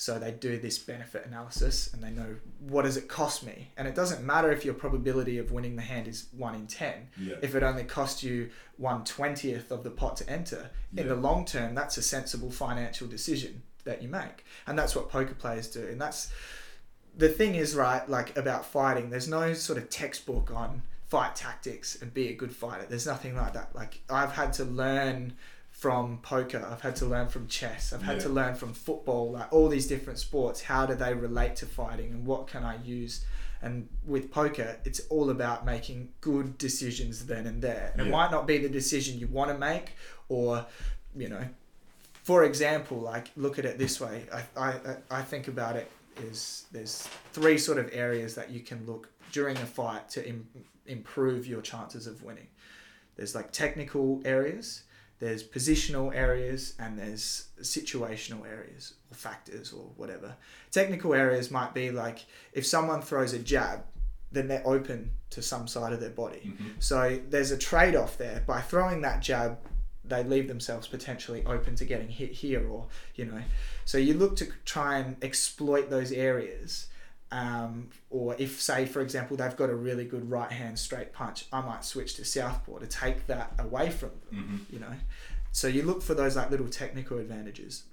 [0.00, 3.72] So they do this benefit analysis and they know what does it cost me.
[3.76, 7.08] And it doesn't matter if your probability of winning the hand is one in ten.
[7.20, 7.34] yeah.
[7.42, 11.14] If it only cost you one twentieth of the pot to enter, in Yeah.
[11.14, 15.34] the long term, that's a sensible financial decision that you make, and that's what poker
[15.34, 15.84] players do.
[15.88, 16.30] And that's
[17.16, 19.10] the thing is right, like about fighting.
[19.10, 22.86] There's no sort of textbook on fight tactics and be a good fighter.
[22.88, 23.74] There's nothing like that.
[23.74, 25.32] Like I've had to learn
[25.78, 26.66] from poker.
[26.68, 27.92] I've had to learn from chess.
[27.92, 28.22] I've had Yeah.
[28.24, 29.30] to learn from football.
[29.32, 32.82] Like all these different sports, how do they relate to fighting, and what can I
[32.82, 33.24] use?
[33.62, 37.90] And with poker, it's all about making good decisions then and there.
[37.92, 39.92] And it might not be the decision you want to make,
[40.28, 40.66] or
[41.16, 41.44] you know,
[42.24, 44.26] for example, like look at it this way.
[44.32, 45.88] I, I, I think about it
[46.24, 50.48] is there's three sort of areas that you can look during a fight to Im-
[50.86, 52.48] improve your chances of winning.
[53.16, 54.82] There's like technical areas,
[55.18, 60.36] there's positional areas, and there's situational areas or factors or whatever.
[60.70, 63.84] Technical areas might be like if someone throws a jab,
[64.30, 66.54] then they're open to some side of their body.
[66.54, 66.82] Mhm.
[66.82, 68.42] So there's a trade off there.
[68.46, 69.58] By throwing that jab,
[70.04, 73.42] they leave themselves potentially open to getting hit here or, you know.
[73.84, 76.86] So you look to try and exploit those areas.
[77.30, 81.44] Um, or if, say, for example, they've got a really good right hand straight punch,
[81.52, 84.72] I might switch to southpaw to take that away from them, Mhm.
[84.72, 84.94] you know.
[85.52, 87.84] So you look for those like little technical advantages.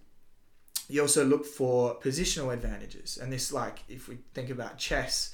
[0.88, 3.18] You also look for positional advantages.
[3.18, 5.34] And this, like, if we think about chess,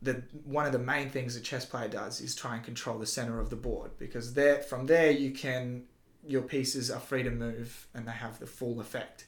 [0.00, 3.06] the one of the main things a chess player does is try and control the
[3.06, 5.86] center of the board because there from there you can
[6.24, 9.24] your pieces are free to move and they have the full effect.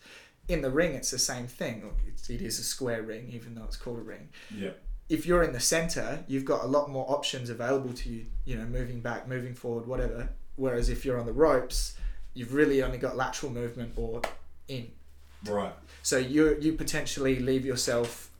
[0.50, 1.90] In the ring, it's the same thing.
[2.08, 4.28] It's, it is a square ring, even though it's called a ring.
[4.54, 4.70] Yeah.
[5.08, 8.26] If you're in the center, you've got a lot more options available to you.
[8.44, 10.28] You know, moving back, moving forward, whatever.
[10.56, 11.96] Whereas if you're on the ropes,
[12.34, 14.22] you've really only got lateral movement or
[14.68, 14.90] in.
[15.46, 15.72] Right.
[16.02, 18.30] So you you potentially leave yourself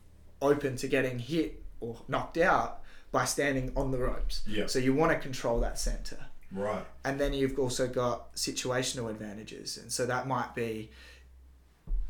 [0.41, 4.43] open to getting hit or knocked out by standing on the ropes.
[4.47, 4.67] Yeah.
[4.67, 6.17] So you want to control that center.
[6.51, 6.85] Right.
[7.03, 9.77] And then you've also got situational advantages.
[9.77, 10.91] And so that might be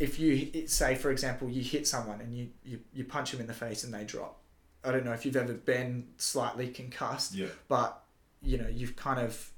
[0.02, 3.48] if you say for example you hit someone and you, you, you punch them in
[3.48, 4.40] the face and they drop.
[4.84, 7.48] I don't know if you've ever been slightly concussed, Yeah.
[7.68, 8.04] but
[8.42, 9.52] you know, you've kind of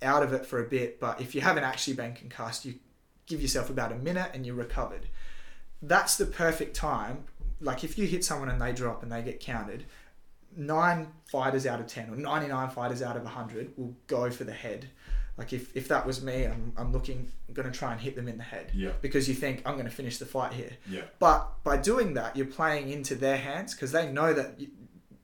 [0.00, 2.74] out of it for a bit, but if you haven't actually been concussed, you
[3.26, 5.06] give yourself about a minute and you're recovered.
[5.82, 7.24] That's the perfect time.
[7.60, 9.84] Like if you hit someone and they drop and they get counted,
[10.56, 14.52] nine fighters out of 10 or 99 fighters out of 100 will go for the
[14.52, 14.88] head.
[15.38, 18.16] Like if, if that was me, I'm, I'm looking, I'm going to try and hit
[18.16, 18.90] them in the head Yeah.
[19.00, 20.72] because you think I'm going to finish the fight here.
[20.90, 21.02] Yeah.
[21.20, 24.58] But by doing that, you're playing into their hands because they know that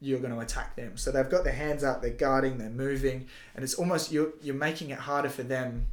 [0.01, 0.97] you're going to attack them.
[0.97, 4.55] So they've got their hands out, they're guarding, they're moving, and it's almost you're you're
[4.55, 5.87] making it harder for them,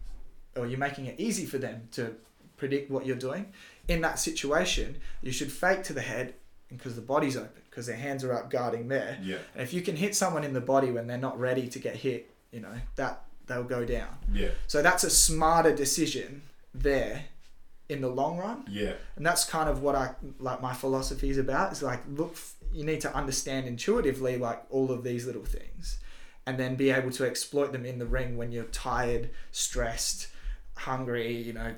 [0.56, 2.16] or you're making it easy for them to
[2.58, 3.52] predict what you're doing.
[3.88, 6.36] In that situation, you should fake to the head
[6.70, 9.18] because the body's open because their hands are up guarding there.
[9.24, 9.38] Yeah.
[9.56, 11.96] And if you can hit someone in the body when they're not ready to get
[11.96, 14.08] hit, you know that they'll go down.
[14.34, 14.50] Yeah.
[14.68, 17.26] So that's a smarter decision there
[17.90, 18.94] in the long run Yeah.
[19.18, 22.38] and that's kind of what I like my philosophy is about is like look
[22.72, 26.00] you need to understand intuitively like all of these little things
[26.46, 30.30] and then be able to exploit them in the ring when you're tired stressed
[30.78, 31.76] hungry you know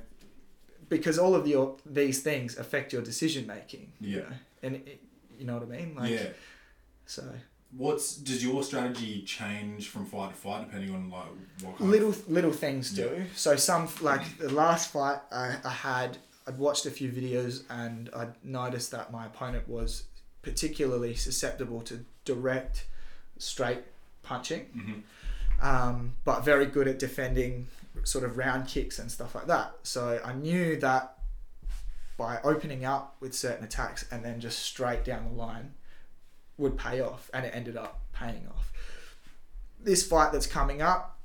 [0.88, 4.22] because all of your these things affect your decision making you Yeah.
[4.30, 4.36] know?
[4.62, 5.02] and it,
[5.40, 6.28] you know what I mean like yeah.
[7.08, 7.24] so
[7.78, 11.26] What's does your strategy change from fight to fight depending on like
[11.62, 13.26] what kind little of little things do.
[13.36, 18.10] So some like the last fight I, I had, I'd watched a few videos and
[18.16, 20.04] I noticed that my opponent was
[20.44, 22.86] particularly susceptible to direct,
[23.38, 23.80] straight
[24.24, 25.64] punching, Mhm.
[25.66, 27.68] um, but very good at defending
[28.04, 29.74] sort of round kicks and stuff like that.
[29.84, 31.18] So I knew that
[32.18, 35.74] by opening up with certain attacks and then just straight down the line,
[36.58, 38.72] would pay off, and it ended up paying off.
[39.82, 41.20] This fight that's coming up,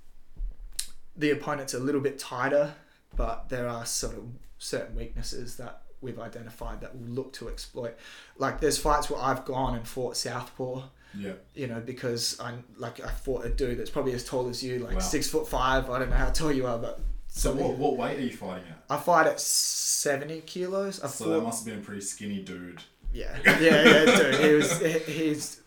[1.17, 2.75] the opponent's a little bit tighter,
[3.17, 4.25] but there are sort of
[4.59, 7.97] certain weaknesses that we've identified that we'll look to exploit.
[8.37, 10.83] Like there's fights where I've gone and fought southpaw,
[11.17, 11.33] Yeah.
[11.55, 14.79] you know, because I'm like I fought a dude that's probably as tall as you,
[14.79, 14.99] like Wow.
[15.01, 15.91] six foot five.
[15.91, 18.69] I don't know how tall you are, but So what, what weight are you fighting
[18.71, 18.83] at?
[18.89, 21.01] I fight at seventy kilos.
[21.03, 22.81] I So fought, that must have been a pretty skinny dude.
[23.13, 24.35] yeah, yeah, yeah, dude.
[24.37, 25.61] He was he's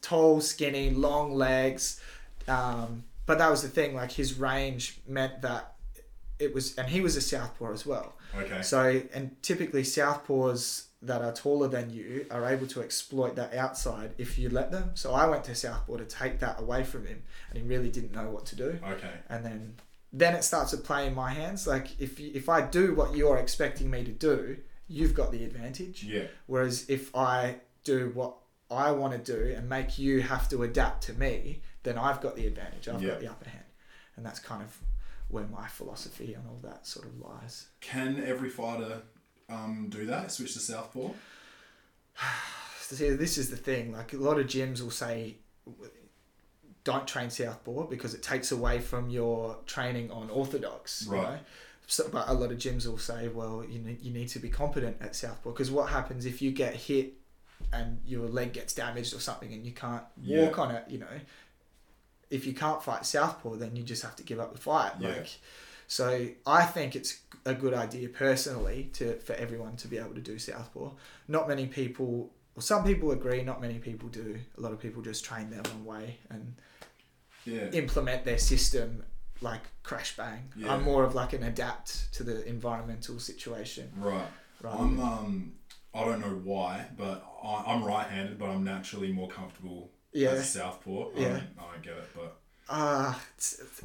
[0.00, 2.00] tall, skinny, long legs,
[2.48, 3.94] um, but that was the thing.
[3.94, 5.74] Like his range meant that
[6.38, 8.14] it was, and he was a southpaw as well.
[8.36, 8.62] Okay.
[8.62, 14.14] So, and typically southpaws that are taller than you are able to exploit that outside
[14.18, 14.90] if you let them.
[14.94, 18.12] So I went to southpaw to take that away from him, and he really didn't
[18.12, 18.78] know what to do.
[18.84, 19.12] Okay.
[19.28, 19.74] And then,
[20.12, 21.66] then it starts to play in my hands.
[21.66, 24.58] Like if you, if I do what you're expecting me to do,
[24.90, 26.02] you've got the advantage.
[26.04, 26.24] Yeah.
[26.46, 28.34] Whereas if I do what
[28.70, 32.34] I want to do and make you have to adapt to me, then I've got
[32.36, 32.88] the advantage.
[32.88, 33.10] I've Yeah.
[33.10, 33.64] got the upper hand,
[34.16, 34.76] and that's kind of
[35.28, 37.68] where my philosophy and all that sort of lies.
[37.80, 39.02] Can every fighter
[39.48, 40.30] um, do that?
[40.32, 41.10] Switch to southpaw?
[42.80, 43.92] See, this is the thing.
[43.92, 45.36] Like a lot of gyms will say,
[46.82, 51.04] don't train southpaw because it takes away from your training on orthodox.
[51.06, 51.22] You Right.
[51.34, 51.38] know?
[51.92, 54.48] So, but a lot of gyms will say, well, you need, you need to be
[54.48, 57.14] competent at southpaw because what happens if you get hit
[57.72, 60.44] and your leg gets damaged or something and you can't Yeah.
[60.44, 61.16] walk on it, you know?
[62.30, 64.92] If you can't fight southpaw, then you just have to give up the fight.
[65.00, 65.08] Yeah.
[65.08, 65.40] Like,
[65.88, 70.20] so I think it's a good idea personally to for everyone to be able to
[70.20, 70.92] do southpaw.
[71.26, 73.42] Not many people, well, some people agree.
[73.42, 74.38] Not many people do.
[74.56, 76.54] A lot of people just train their own way and
[77.44, 77.68] Yeah.
[77.72, 79.02] implement their system
[79.40, 80.52] like crash bang.
[80.56, 80.72] Yeah.
[80.74, 83.90] I'm more of like an adapt to the environmental situation.
[83.96, 84.26] Right.
[84.64, 85.52] I'm than- um
[85.92, 90.30] I don't know why, but I, I'm right-handed, but I'm naturally more comfortable Yeah.
[90.30, 91.08] as a southpaw.
[91.16, 91.28] I Yeah.
[91.28, 92.36] don't, I don't get it, but
[92.68, 93.12] Uh,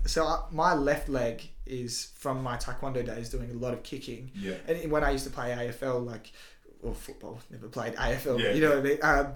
[0.05, 4.29] so I, my left leg is from my taekwondo days doing a lot of kicking.
[4.35, 6.31] yeah, And when I used to play AFL, like,
[6.83, 8.51] or football, never played AFL, Yeah.
[8.51, 8.99] you know what I mean?
[9.01, 9.33] Um,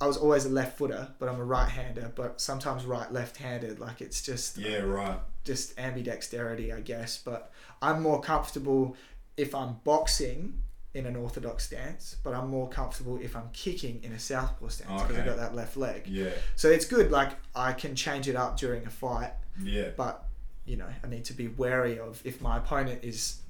[0.00, 3.36] I was always a left footer, but I'm a right hander, but sometimes right left
[3.36, 3.78] handed.
[3.80, 5.18] Like, it's just, yeah, right.
[5.44, 7.18] just ambidexterity, I guess.
[7.18, 8.96] But I'm more comfortable
[9.36, 10.54] if I'm boxing
[10.94, 14.90] in an orthodox stance, but I'm more comfortable if I'm kicking in a southpaw stance
[15.02, 15.20] because Okay.
[15.20, 16.06] I've got that left leg.
[16.08, 19.32] Yeah, So it's good, like, I can change it up during a fight
[19.62, 20.24] yeah, but
[20.64, 23.40] you know I need to be wary of if my opponent is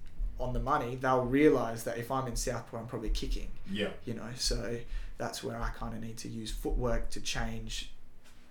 [0.40, 4.14] on the money they'll realize that if I'm in southpaw I'm probably kicking yeah, you
[4.14, 4.78] know so
[5.20, 7.92] that's where I kind of need to use footwork to change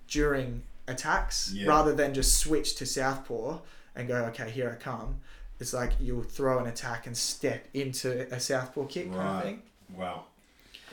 [0.08, 1.68] during attacks Yeah.
[1.68, 3.58] rather than just switch to southpaw
[3.94, 5.16] and go okay here I come
[5.60, 9.42] it's like you'll throw an attack and step into a southpaw kick kind of Right.
[9.44, 9.62] thing
[9.96, 10.24] wow.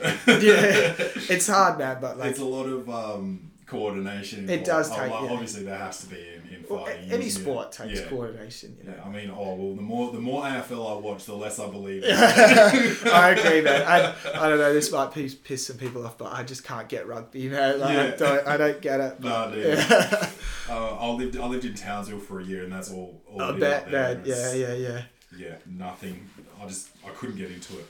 [0.00, 0.94] yeah
[1.34, 4.48] it's hard man but like it's a lot of um, coordination.
[4.48, 5.32] It does take, Oh, yeah.
[5.32, 8.06] Obviously, there has to be in, well, any sport takes yeah.
[8.08, 9.74] coordination you know Yeah, I mean, oh well.
[9.74, 12.02] The more the more AFL I watch, the less I believe.
[12.06, 13.06] it.
[13.06, 13.82] I agree, man.
[13.82, 14.72] I, I don't know.
[14.72, 17.40] This might piss, piss some people off, but I just can't get rugby.
[17.40, 18.46] You know, like, I don't.
[18.46, 19.20] I don't get it.
[19.22, 19.78] no, dude.
[19.78, 20.30] Yeah.
[20.68, 23.22] Uh, I lived I lived in Townsville for a year, and that's all.
[23.26, 24.20] all I bet, man.
[24.26, 25.02] Yeah, yeah, yeah.
[25.34, 26.28] yeah, nothing.
[26.60, 27.86] I just I couldn't get into it.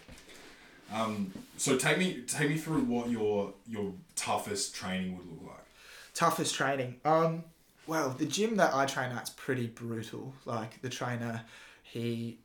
[0.94, 5.64] Um, so take me take me through what your your toughest training would look like.
[6.14, 7.00] Toughest training.
[7.04, 7.42] Um.
[7.88, 10.34] Well, the gym that I train at's pretty brutal.
[10.44, 11.42] Like the trainer,
[11.82, 12.38] he,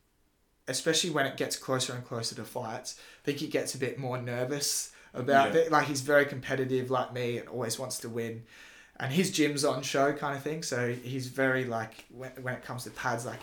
[0.69, 3.99] especially when it gets closer and closer to fights, I think he gets a bit
[3.99, 5.61] more nervous about Yeah.
[5.61, 5.71] it.
[5.71, 8.43] Like he's very competitive, like me, and always wants to win.
[8.99, 10.63] And his gym's on show, kind of thing.
[10.63, 13.41] So he's very like when, when it comes to pads, like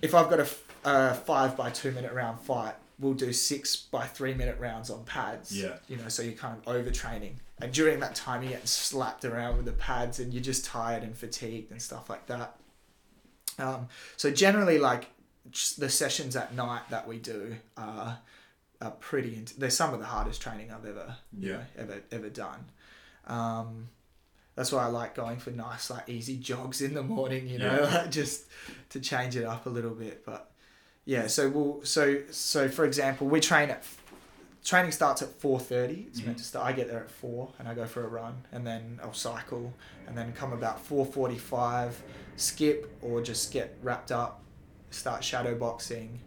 [0.00, 0.38] if I've got
[0.84, 5.02] a five by two minute round fight, we'll do six by three minute rounds on
[5.04, 5.56] pads.
[5.60, 5.78] Yeah.
[5.88, 7.32] You know, so you're kind of overtraining.
[7.62, 11.02] And during that time, you're getting slapped around with the pads and you're just tired
[11.02, 12.56] and fatigued and stuff like that.
[13.58, 15.06] Um, so generally, like
[15.78, 18.18] the sessions at night that we do are,
[18.80, 19.36] are pretty.
[19.36, 21.56] Int- they're some of the hardest training I've ever, you Yeah.
[21.56, 22.64] know, ever ever done.
[23.26, 23.88] Um,
[24.54, 27.46] that's why I like going for nice, like easy jogs in the morning.
[27.48, 27.98] You know, Yeah.
[28.02, 28.44] like just
[28.90, 30.24] to change it up a little bit.
[30.26, 30.50] But
[31.04, 33.84] yeah, so we'll so so for example, we train at
[34.64, 36.06] training starts at four thirty.
[36.08, 36.40] It's meant Mhm.
[36.40, 36.66] to start.
[36.66, 39.72] I get there at four, and I go for a run, and then I'll cycle,
[40.06, 42.00] and then come about four forty five,
[42.36, 44.42] skip or just get wrapped up,
[44.90, 46.20] start shadow boxing,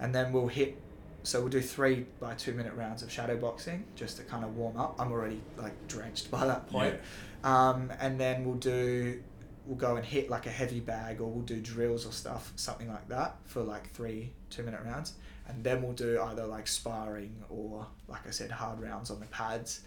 [0.00, 0.76] and then we'll hit.
[1.22, 4.56] So we'll do three by two minute rounds of shadow boxing just to kind of
[4.56, 4.94] warm up.
[5.00, 6.94] I'm already like drenched by that point.
[7.42, 9.22] Um, and then we'll do
[9.66, 12.88] we'll go and hit like a heavy bag or we'll do drills or stuff something
[12.88, 15.14] like that for like three two minute rounds
[15.48, 19.26] and then we'll do either like sparring or like i said hard rounds on the
[19.26, 19.80] pads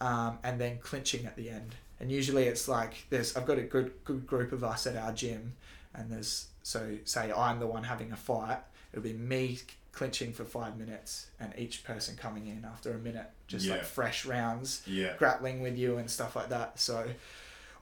[0.00, 1.74] um, and then clinching at the end.
[2.00, 5.12] And usually it's like there's I've got a good good group of us at our
[5.12, 5.54] gym,
[5.94, 8.58] and there's so say I'm the one having a fight.
[8.92, 9.58] It'll be me
[9.92, 13.74] clinching for five minutes, and each person coming in after a minute, just Yeah.
[13.74, 15.14] like fresh rounds, Yeah.
[15.16, 16.80] grappling with you and stuff like that.
[16.80, 17.06] So.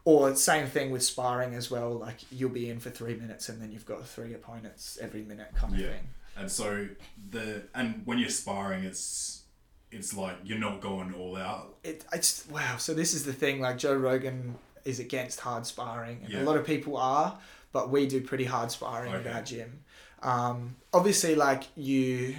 [0.04, 1.92] Or same thing with sparring as well.
[1.92, 5.52] Like you'll be in for three minutes, and then you've got three opponents every minute,
[5.54, 5.88] kind of Yeah.
[5.92, 6.08] thing.
[6.37, 6.89] And so
[7.30, 9.43] the and when you're sparring, it's
[9.91, 11.76] it's like you're not going all out.
[11.85, 12.76] it, it's wow.
[12.78, 13.61] So this is the thing.
[13.61, 16.43] Like Joe Rogan is against hard sparring, and Yeah.
[16.43, 17.39] a lot of people are,
[17.72, 19.28] but we do pretty hard sparring Okay.
[19.28, 19.85] at our gym.
[20.22, 22.37] Um, obviously, like you,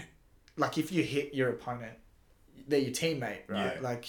[0.58, 1.94] like if you hit your opponent,
[2.68, 3.76] they're your teammate, right?
[3.76, 3.80] Yeah.
[3.82, 4.06] Like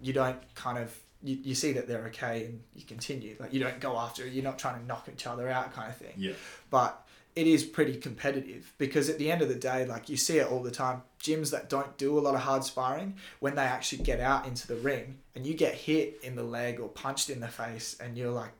[0.00, 3.34] you don't kind of you, you see that they're okay and you continue.
[3.40, 4.24] Like you don't go after.
[4.26, 6.34] You're not trying to knock each other out, kind of thing Yeah.
[6.70, 7.04] but
[7.38, 10.46] it is pretty competitive because at the end of the day, like you see it
[10.50, 14.02] all the time, gyms that don't do a lot of hard sparring, when they actually
[14.02, 17.38] get out into the ring and you get hit in the leg or punched in
[17.38, 18.50] the face and you're like,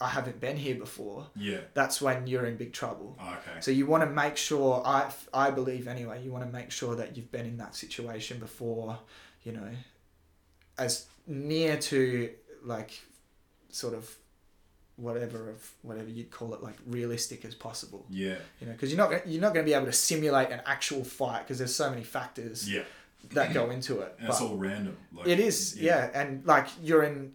[0.00, 1.60] I haven't been here before, Yeah.
[1.74, 3.16] that's when you're in big trouble.
[3.20, 3.60] Oh, okay.
[3.60, 6.96] So you want to make sure, I, I believe anyway, you want to make sure
[6.96, 8.98] that you've been in that situation before,
[9.42, 9.68] you know,
[10.78, 12.30] as near to
[12.62, 13.00] like
[13.70, 14.14] sort of
[14.96, 18.36] whatever of whatever you'd call it like realistic as possible Yeah.
[18.60, 21.04] you know because you're not you're not going to be able to simulate an actual
[21.04, 22.82] fight because there's so many factors Yeah.
[23.32, 24.96] that go into it And it's all random.
[25.12, 26.10] Like, it is yeah.
[26.14, 27.32] and like you're in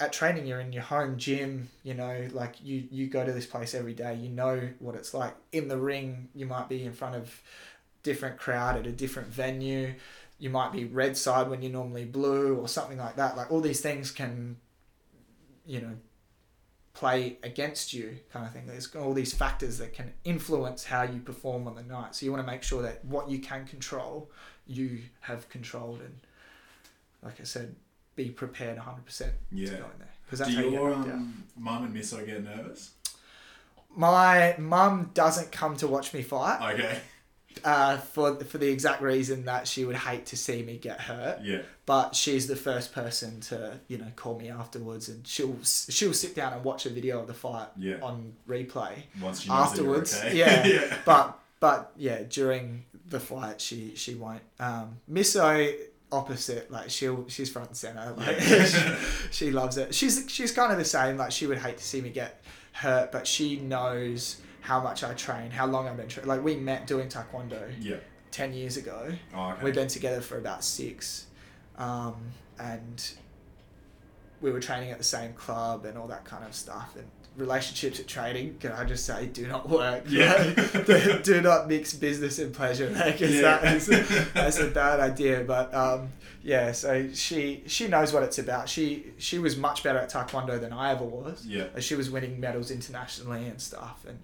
[0.00, 3.46] at training you're in your home gym you know like you you go to this
[3.46, 6.92] place every day you know what it's like in the ring you might be in
[6.92, 7.42] front of
[8.02, 9.94] different crowd at a different venue
[10.38, 13.60] you might be red side when you're normally blue or something like that like all
[13.62, 14.56] these things can
[15.64, 15.94] you know
[17.00, 21.20] play against you kind of thing there's all these factors that can influence how you
[21.20, 24.30] perform on the night so you want to make sure that what you can control
[24.66, 26.16] you have controlled and
[27.22, 27.74] like i said
[28.14, 29.68] be prepared 100% to Yeah.
[29.68, 31.14] go in there because that's Do how you your get knocked out.
[31.16, 32.92] um, mum and misso get nervous?
[33.94, 36.98] my mum doesn't come to watch me fight Okay.
[37.64, 41.40] Uh, for for the exact reason that she would hate to see me get hurt
[41.42, 41.62] Yeah.
[41.86, 46.34] but she's the first person to you know call me afterwards and she'll she'll sit
[46.34, 47.96] down and watch a video of the fight Yeah.
[48.02, 50.74] on replay Once afterwards you're yeah, okay.
[50.90, 50.96] yeah.
[51.04, 55.74] but but yeah during the fight she she won't um misso
[56.12, 58.64] opposite like she'll she's front and center like Yeah.
[58.66, 58.80] she,
[59.46, 62.00] she loves it she's she's kind of the same like she would hate to see
[62.00, 62.40] me get
[62.72, 64.36] hurt but she knows
[64.66, 67.96] how much i train how long i've been training like we met doing taekwondo Yeah.
[68.32, 69.00] 10 years ago
[69.34, 69.62] Oh, okay.
[69.64, 71.26] We've been together for about six,
[71.78, 72.16] um,
[72.58, 72.98] and
[74.42, 76.94] we were training at the same club and all that kind of stuff.
[76.96, 77.06] And
[77.36, 80.04] relationships at trading, can I just say, do not work.
[80.08, 80.52] Yeah.
[80.86, 83.42] do, do not mix business and pleasure, because Yeah.
[83.58, 83.86] that is
[84.34, 85.42] that's a bad idea.
[85.46, 86.08] But um,
[86.42, 88.68] yeah, so she she knows what it's about.
[88.68, 91.46] She she was much better at taekwondo than I ever was.
[91.46, 91.68] Yeah.
[91.78, 94.18] She was winning medals internationally and stuff, and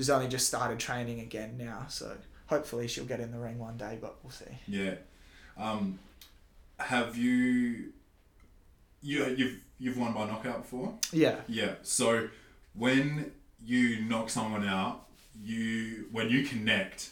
[0.00, 1.84] she's only just started training again now.
[1.90, 4.46] So hopefully she'll get in the ring one day, but we'll see.
[4.66, 4.94] Yeah.
[5.58, 5.98] Um,
[6.78, 7.92] have you
[9.02, 10.94] you you've you've won by knockout before?
[11.12, 11.36] Yeah.
[11.48, 11.74] Yeah.
[11.82, 12.28] So
[12.72, 13.32] when
[13.62, 15.06] you knock someone out,
[15.38, 17.10] you when you connect,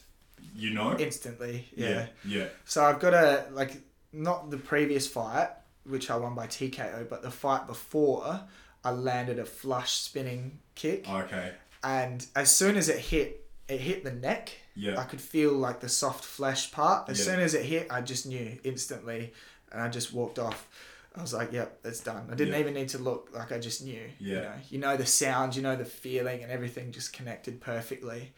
[0.57, 0.97] you know.
[0.99, 1.69] instantly.
[1.77, 1.89] Yeah.
[1.89, 2.07] yeah.
[2.25, 2.45] Yeah.
[2.65, 3.83] So I've got a like
[4.15, 5.51] not the previous fight,
[5.85, 8.41] which I won by TKO, but the fight before,
[8.83, 11.53] I landed a flush spinning kick, Okay.
[11.89, 13.29] And as soon as it hit,
[13.69, 14.51] it hit the neck.
[14.75, 14.99] Yeah.
[15.01, 17.09] I could feel like the soft flesh part.
[17.09, 17.25] As Yeah.
[17.27, 19.33] soon as it hit, I just knew instantly,
[19.73, 20.69] and I just walked off.
[21.17, 22.61] I was like, "Yep, it's done." I didn't Yeah.
[22.61, 23.31] even need to look.
[23.33, 24.05] Like I just knew.
[24.21, 24.41] You Yeah.
[24.43, 28.33] know, you know the sound, you know the feeling, and everything just connected perfectly.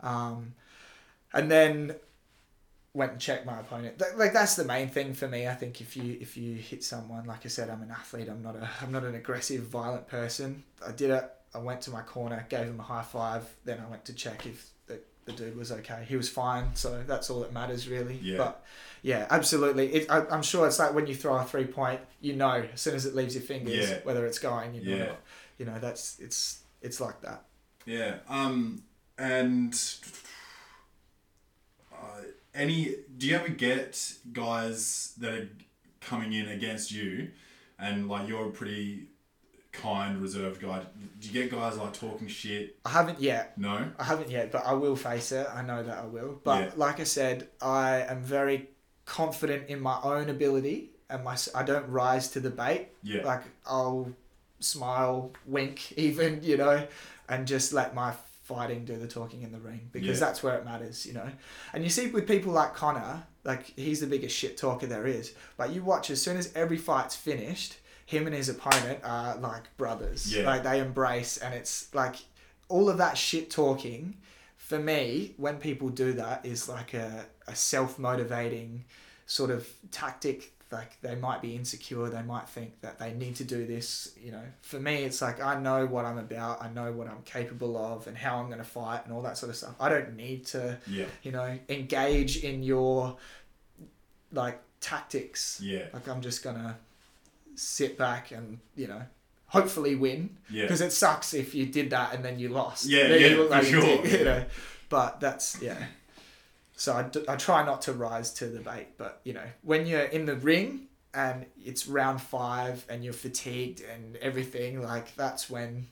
[0.00, 0.54] Um,
[1.32, 1.96] and then
[2.92, 4.02] went and checked my opponent.
[4.16, 5.46] Like that's the main thing for me.
[5.48, 8.28] I think if you if you hit someone, like I said, I'm an athlete.
[8.28, 10.64] I'm not a I'm not an aggressive, violent person.
[10.86, 11.30] I did it.
[11.56, 13.42] I went to my corner, gave him a high five.
[13.64, 16.04] Then I went to check if the, the dude was okay.
[16.08, 18.18] He was fine, so that's all that matters really.
[18.22, 18.36] Yeah.
[18.38, 18.64] But
[19.02, 19.86] yeah, absolutely.
[19.94, 22.80] It, I, I'm sure it's like when you throw a three point, you know as
[22.80, 23.98] soon as it leaves your fingers Yeah.
[24.04, 24.74] whether it's going.
[24.74, 25.12] You know, Yeah.
[25.58, 27.44] you know that's it's it's like that.
[27.86, 28.16] Yeah.
[28.28, 28.82] Um.
[29.18, 29.74] And
[31.92, 32.20] uh,
[32.54, 32.96] any?
[33.16, 35.48] Do you ever get guys that are
[36.00, 37.30] coming in against you,
[37.78, 39.08] and like you're pretty
[39.76, 40.82] kind, reserved guy?
[41.20, 42.76] Do you get guys like talking shit?
[42.84, 43.56] I haven't yet.
[43.58, 43.90] No.
[43.98, 45.46] I haven't yet, but I will face it.
[45.52, 46.40] I know that I will.
[46.44, 46.70] But Yeah.
[46.76, 48.68] like I said, I am very
[49.04, 52.88] confident in my own ability, and my I don't rise to the bait.
[53.02, 53.22] Yeah.
[53.24, 54.12] Like I'll
[54.60, 56.86] smile, wink, even you know,
[57.28, 58.14] and just let my
[58.44, 60.26] fighting do the talking in the ring because Yeah.
[60.26, 61.28] that's where it matters, you know.
[61.72, 65.34] And you see with people like Conor, like he's the biggest shit talker there is.
[65.56, 69.76] But you watch as soon as every fight's finished, him and his opponent are like
[69.76, 70.32] brothers.
[70.34, 70.46] Yeah.
[70.46, 72.16] Like they embrace, and it's like
[72.68, 74.16] all of that shit talking.
[74.56, 78.84] For me, when people do that, is like a, a self motivating
[79.26, 80.52] sort of tactic.
[80.72, 84.12] Like they might be insecure, they might think that they need to do this.
[84.20, 87.22] You know, for me, it's like I know what I'm about, I know what I'm
[87.22, 89.74] capable of, and how I'm going to fight, and all that sort of stuff.
[89.78, 91.04] I don't need to, Yeah.
[91.22, 93.16] you know, engage in your
[94.32, 95.60] like tactics.
[95.62, 95.86] Yeah.
[95.92, 96.76] Like I'm just gonna
[97.56, 99.02] sit back and you know,
[99.46, 100.62] hopefully win Yeah.
[100.62, 102.86] because it sucks if you did that and then you lost.
[102.86, 104.18] Yeah, Then you yeah, look for like sure, dick, yeah.
[104.18, 104.44] you know.
[104.88, 105.84] But that's yeah.
[106.78, 109.86] So I, d- I try not to rise to the bait, but you know, when
[109.86, 115.48] you're in the ring and it's round five and you're fatigued and everything, like that's
[115.48, 115.86] when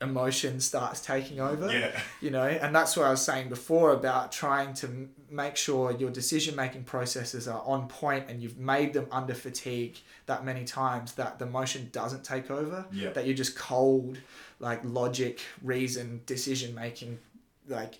[0.00, 1.90] emotion starts taking over Yeah.
[2.22, 5.92] you know and that's what i was saying before about trying to m- make sure
[5.92, 10.64] your decision making processes are on point and you've made them under fatigue that many
[10.64, 13.10] times that the emotion doesn't take over Yeah.
[13.10, 14.16] that you're just cold
[14.58, 17.18] like logic reason decision making
[17.68, 17.98] like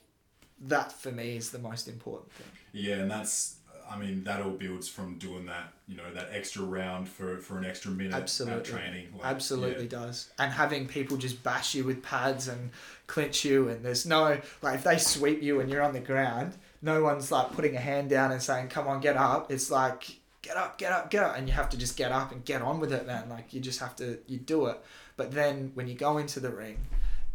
[0.62, 3.57] that for me is the most important thing Yeah, and that's
[3.91, 7.59] I mean that all builds from doing that you know that extra round for for
[7.59, 8.62] an extra minute uh, Absolutely.
[8.62, 9.09] training.
[9.12, 9.91] Like, absolutely yeah.
[9.91, 12.70] does and having people just bash you with pads and
[13.09, 16.55] clinch you and there's no like if they sweep you and you're on the ground
[16.80, 20.20] no one's like putting a hand down and saying come on get up it's like
[20.43, 22.62] get up get up get up and you have to just get up and get
[22.62, 24.80] on with it man like you just have to you do it
[25.16, 26.78] but then when you go into the ring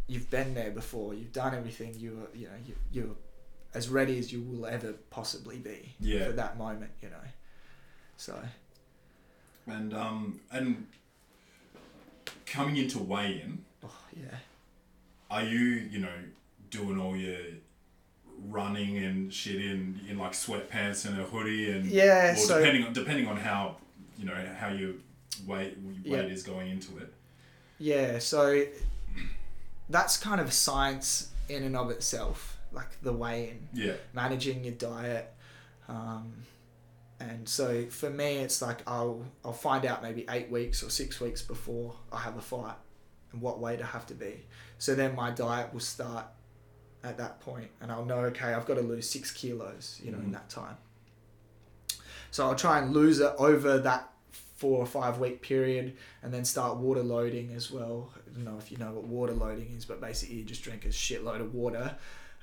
[0.07, 3.15] you've been there before you've done everything you you know you, you're
[3.75, 6.27] as ready as you will ever possibly be Yeah.
[6.27, 7.25] for that moment you know
[8.17, 8.41] so
[9.67, 10.87] And um and
[12.45, 14.37] coming into weigh in, oh yeah
[15.29, 16.17] are you you know
[16.69, 17.39] doing all your
[18.47, 22.83] running and shit in in like sweatpants and a hoodie and Yeah, or so- depending
[22.85, 23.77] on depending on how
[24.17, 24.93] you know how your
[25.45, 26.21] weight Yeah.
[26.21, 27.11] weight is going into it.
[27.77, 28.63] Yeah, so
[29.89, 33.93] that's kind of a science in and of itself, like the weigh in, Yeah.
[34.13, 35.33] managing your diet.
[35.87, 36.33] Um,
[37.19, 41.19] and so for me, it's like I'll I'll find out maybe eight weeks or six
[41.21, 42.75] weeks before I have a fight
[43.31, 44.45] and what weight I have to be.
[44.77, 46.25] So then my diet will start
[47.03, 50.17] at that point, and I'll know okay, I've got to lose six kilos, you know,
[50.17, 50.33] in Mhm.
[50.33, 50.77] that time.
[52.31, 54.11] So I'll try and lose it over that
[54.57, 58.11] four or five week period and then start water loading as well.
[58.15, 60.85] I don't know if you know what water loading is, but basically you just drink
[60.85, 61.95] a shitload of water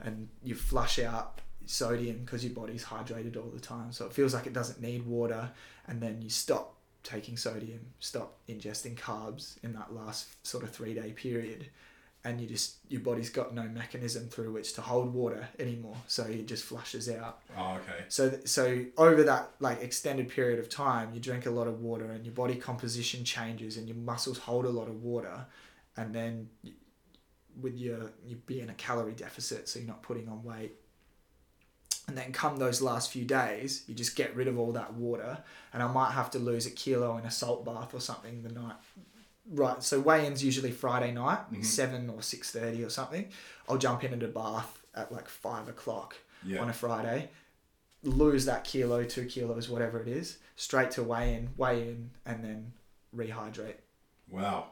[0.02, 3.92] and you flush out sodium because your body's hydrated all the time.
[3.92, 5.50] So it feels like it doesn't need water
[5.86, 10.94] and then you stop taking sodium, stop ingesting carbs in that last sort of three
[10.94, 11.66] day period.
[12.24, 16.22] And you just your body's got no mechanism through which to hold water anymore, so
[16.22, 17.40] it just flushes out.
[17.58, 18.04] Oh, okay.
[18.08, 21.80] So th- so over that like extended period of time, you drink a lot of
[21.80, 25.46] water and your body composition changes and your muscles hold a lot of water,
[25.96, 26.48] and then
[27.60, 30.72] with your you be in a calorie deficit, so you're not putting on weight.
[32.08, 35.38] And then come those last few days, you just get rid of all that water,
[35.72, 38.50] and I might have to lose a kilo in a salt bath or something the
[38.52, 38.74] night.
[39.48, 41.64] Right, so weigh-ins usually Friday night, Mhm.
[41.64, 43.30] seven or six thirty or something.
[43.68, 46.60] I'll jump in into the bath at like five o'clock Yeah.
[46.60, 47.30] on a Friday,
[48.02, 52.42] lose that kilo, two kilos, whatever it is, straight to weigh in, weigh in, and
[52.44, 52.72] then
[53.14, 53.76] rehydrate.
[54.28, 54.71] Wow.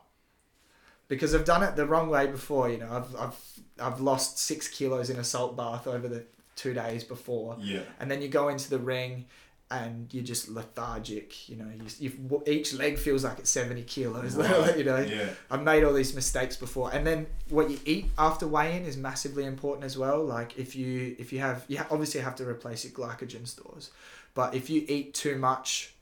[1.11, 4.69] Because I've done it the wrong way before, you know, I've, I've, I've lost six
[4.69, 7.57] kilos in a salt bath over the two days before.
[7.61, 7.81] Yeah.
[7.99, 9.27] And then you go into the ring
[9.73, 14.35] and you're just lethargic, you know, you, you've, each leg feels like it's 70 kilos,
[14.37, 14.79] Right.
[14.79, 14.99] you know.
[14.99, 15.31] Yeah.
[15.51, 19.45] I've made all these mistakes before, and then what you eat after weigh-in is massively
[19.45, 20.25] important as well.
[20.25, 23.91] Like if you if you have you obviously have to replace your glycogen stores,
[24.35, 25.95] but if you eat too much,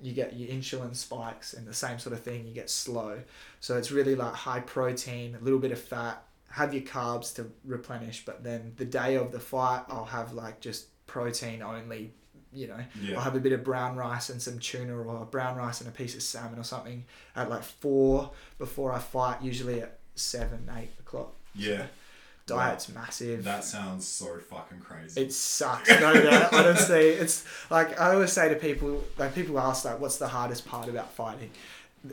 [0.00, 2.46] you get your insulin spikes and the same sort of thing.
[2.46, 3.20] You get slow,
[3.60, 6.22] so it's really like high protein, a little bit of fat.
[6.50, 10.60] Have your carbs to replenish, but then the day of the fight, I'll have like
[10.60, 12.12] just protein only.
[12.50, 13.16] You know, Yeah.
[13.16, 15.92] I'll have a bit of brown rice and some tuna or brown rice and a
[15.92, 17.04] piece of salmon or something
[17.36, 21.34] at like four before I fight, usually at seven, eight o'clock.
[21.54, 21.86] Yeah.
[22.48, 23.44] Diet's massive.
[23.44, 25.20] That sounds so fucking crazy.
[25.20, 25.88] it sucks.
[25.88, 30.16] No, no, honestly, it's like I always say to people, like people ask like, what's
[30.16, 31.50] the hardest part about fighting?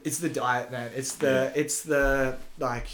[0.03, 0.91] It's the diet, man.
[0.95, 2.87] It's the, it's the like,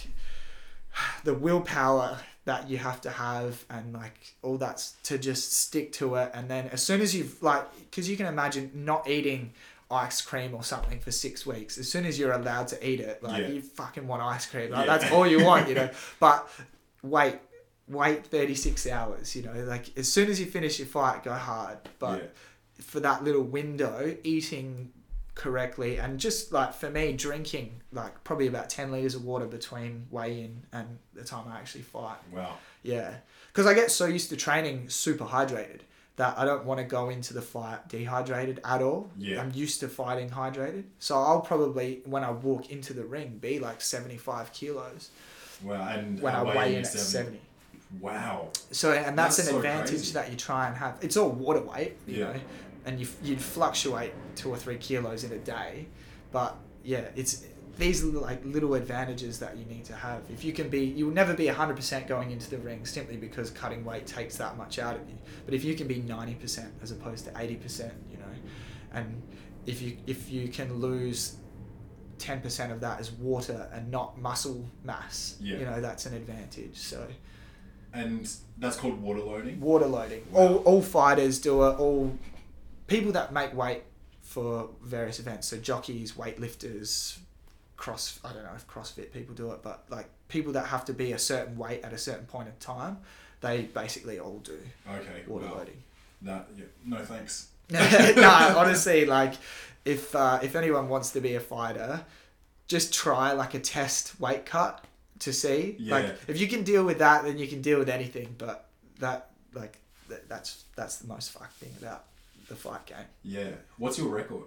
[1.23, 6.15] the willpower that you have to have and like all that's to just stick to
[6.15, 9.51] it and then as soon as you've like because you can imagine not eating
[9.91, 13.21] ice cream or something for six weeks as soon as you're allowed to eat it
[13.21, 13.47] like Yeah.
[13.49, 14.97] you fucking want ice cream like, Yeah.
[14.97, 15.89] that's all you want you know
[16.19, 16.49] but
[17.03, 17.39] wait
[17.87, 21.77] wait 36 hours you know like as soon as you finish your fight go hard
[21.99, 22.27] but Yeah.
[22.83, 24.91] for that little window eating
[25.35, 30.05] correctly and just like for me drinking like probably about 10 liters of water between
[30.11, 32.55] weigh-in and the time i actually fight Wow.
[32.83, 33.15] yeah
[33.47, 35.79] because i get so used to training super hydrated
[36.17, 39.41] that i don't want to go into the fight dehydrated at all Yeah.
[39.41, 43.57] i'm used to fighting hydrated so i'll probably when i walk into the ring be
[43.59, 45.09] like 75 kilos
[45.63, 45.87] Wow.
[45.89, 47.39] And when i weigh in at 70
[47.99, 48.49] Wow.
[48.71, 50.13] so and that's, That's an so advantage crazy.
[50.13, 50.97] that you try and have.
[51.01, 52.33] It's all water weight, you Yeah.
[52.33, 52.39] know,
[52.85, 55.87] and you you'd fluctuate two or three kilos in a day,
[56.31, 57.43] but yeah, it's
[57.77, 60.21] these like little advantages that you need to have.
[60.31, 63.17] If you can be, you will never be hundred percent going into the ring simply
[63.17, 65.17] because cutting weight takes that much out of you.
[65.45, 68.33] But if you can be ninety percent as opposed to eighty percent, you know,
[68.93, 69.21] and
[69.65, 71.35] if you if you can lose.
[72.21, 75.35] 10% of that is water and not muscle mass.
[75.41, 75.57] Yeah.
[75.57, 76.77] You know, that's an advantage.
[76.77, 77.05] So,
[77.93, 79.59] And that's called water loading.
[79.59, 80.23] water loading.
[80.31, 80.41] Wow.
[80.41, 81.79] All, all fighters do it.
[81.79, 82.17] All
[82.87, 83.83] people that make weight
[84.21, 85.47] for various events.
[85.47, 87.17] So jockeys, weightlifters,
[87.75, 88.19] cross.
[88.23, 91.11] I don't know if CrossFit people do it, but like people that have to be
[91.13, 92.99] a certain weight at a certain point in time,
[93.41, 94.57] they basically all do
[94.89, 95.23] Okay.
[95.27, 95.55] water wow.
[95.57, 95.81] loading.
[96.21, 96.47] That.
[96.57, 96.65] Yeah.
[96.85, 97.47] No thanks.
[97.71, 99.33] no, honestly, like
[99.85, 102.05] if uh, if anyone wants to be a fighter,
[102.67, 104.83] just try like a test weight cut
[105.19, 105.75] to see.
[105.79, 105.95] Yeah.
[105.95, 108.35] Like if you can deal with that, then you can deal with anything.
[108.37, 108.67] But
[108.99, 109.77] that like
[110.07, 112.05] th- that's that's the most fucked thing about
[112.47, 113.05] the fight game.
[113.23, 113.49] Yeah.
[113.77, 114.43] What's your record?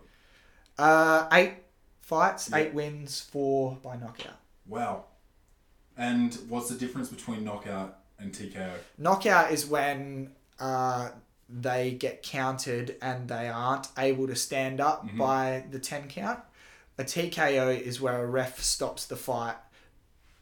[0.79, 1.55] Uh, eight
[2.03, 2.59] fights, Yeah.
[2.59, 4.37] eight wins, four by knockout.
[4.67, 5.05] Wow.
[5.97, 8.73] And what's the difference between knockout and TKO?
[8.99, 11.11] Knockout is when uh,
[11.49, 15.19] they get counted and they aren't able to stand up Mhm.
[15.19, 16.41] by the 10 count.
[16.99, 19.57] A TKO is where a ref stops the fight.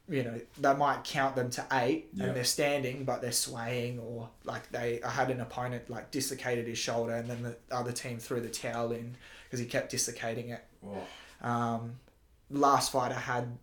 [0.09, 2.27] You know, they might count them to eight Yeah.
[2.27, 5.01] and they're standing, but they're swaying, or like they.
[5.03, 8.51] I had an opponent like dislocated his shoulder, and then the other team threw the
[8.51, 10.65] towel in because he kept dislocating it.
[10.85, 11.07] Oh.
[11.49, 12.01] Um,
[12.51, 13.57] last fight I had,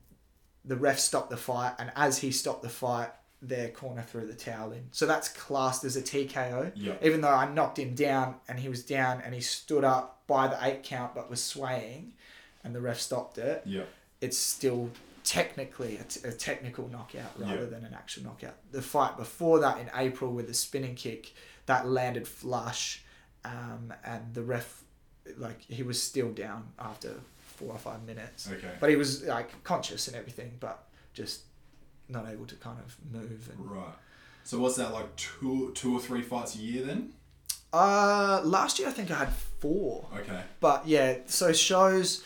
[0.66, 3.12] the ref stopped the fight, and as he stopped the fight,
[3.42, 4.84] their corner threw the towel in.
[4.92, 6.72] So that's classed as a TKO.
[6.76, 6.96] Yeah.
[7.02, 10.48] Even though I knocked him down and he was down and he stood up by
[10.48, 12.14] the eight count but was swaying,
[12.64, 13.84] and the ref stopped it, Yeah.
[14.20, 14.90] it's still
[15.24, 17.66] technically a, t- a technical knockout rather Yeah.
[17.66, 18.56] than an actual knockout.
[18.72, 21.34] The fight before that in April with the spinning kick
[21.66, 23.04] that landed flush,
[23.46, 24.84] um, and the ref,
[25.38, 28.72] like he was still down after four or five minutes, Okay.
[28.82, 30.84] but he was like conscious and everything, but
[31.14, 31.42] just
[32.10, 33.50] not able to kind of move.
[33.54, 33.94] And Right.
[34.44, 37.14] So what's that like two two or three fights a year then?
[37.72, 40.08] uh, last year I think I had four.
[40.18, 40.42] Okay.
[40.60, 42.24] But yeah, so shows.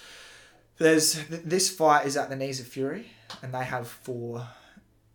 [0.78, 3.08] There's th- this fight is at the Knees of Fury,
[3.42, 4.48] and they have four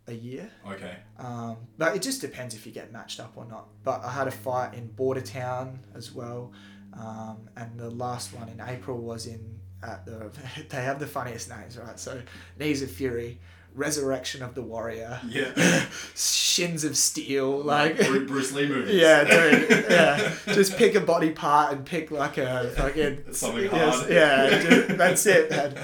[0.07, 0.49] a year.
[0.67, 0.95] Okay.
[1.17, 3.67] Um, but it just depends if you get matched up or not.
[3.83, 6.53] But I had a fight in Bordertown as well,
[6.93, 10.31] um, and the last one in April was in at the.
[10.69, 11.99] They have the funniest names, right?
[11.99, 12.21] So
[12.59, 13.39] Knees of Fury,
[13.75, 15.85] Resurrection of the Warrior, Yeah.
[16.15, 18.27] Shins of Steel, like like.
[18.27, 18.95] Bruce Lee movies.
[18.95, 19.23] Yeah,
[19.59, 19.85] dude.
[19.89, 24.09] Yeah, just pick a body part and pick like a fucking Something hard.
[24.09, 25.77] Yeah, just- that's it, man.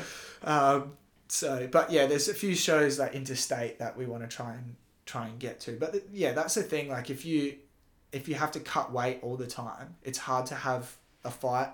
[0.44, 0.94] Um,
[1.28, 4.76] so, but yeah, there's a few shows like interstate that we want to try and
[5.06, 5.74] try and get to.
[5.74, 6.90] But th- yeah, that's the thing.
[6.90, 7.56] Like if you
[8.12, 11.70] if you have to cut weight all the time, it's hard to have a fight.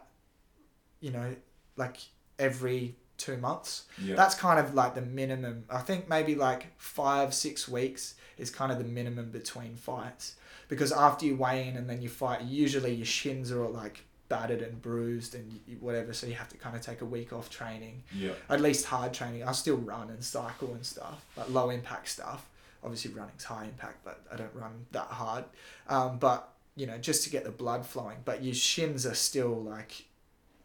[0.99, 1.35] You know,
[1.77, 1.97] like
[2.39, 3.83] every two months.
[4.01, 4.15] Yeah.
[4.15, 5.65] That's kind of like the minimum.
[5.69, 10.35] I think maybe like five, six weeks is kind of the minimum between fights.
[10.67, 14.03] Because after you weigh in and then you fight, usually your shins are all like
[14.29, 16.13] battered and bruised and whatever.
[16.13, 18.31] So you have to kind of take a week off training, yeah.
[18.49, 19.43] at least hard training.
[19.43, 22.47] I still run and cycle and stuff, like low impact stuff.
[22.83, 25.43] Obviously, running's high impact, but I don't run that hard.
[25.87, 28.17] Um, but you know, just to get the blood flowing.
[28.23, 30.05] But your shins are still like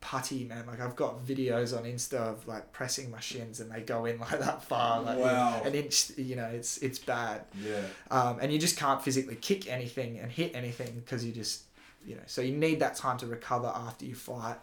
[0.00, 0.66] putty, man.
[0.66, 4.18] Like I've got videos on Insta of like pressing my shins and they go in
[4.26, 5.62] like that far, like Wow.
[5.64, 6.10] an inch.
[6.16, 7.42] You know, it's it's bad.
[7.60, 7.82] Yeah.
[8.10, 11.62] Um, and you just can't physically kick anything and hit anything because you just,
[12.06, 14.56] you know, so you need that time to recover after you fight.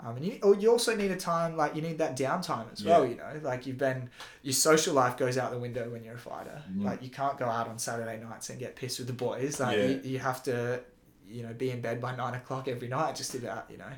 [0.00, 2.84] Um, and you, or you also need a time like you need that downtime as
[2.84, 3.04] well.
[3.04, 3.10] Yeah.
[3.10, 4.10] You know, like you've been
[4.42, 6.62] your social life goes out the window when you're a fighter.
[6.72, 6.84] Mhm.
[6.84, 9.60] Like you can't go out on Saturday nights and get pissed with the boys.
[9.60, 9.84] Like Yeah.
[9.86, 10.80] you, you have to,
[11.28, 13.66] you know, be in bed by nine o'clock every night just about.
[13.70, 13.92] You know,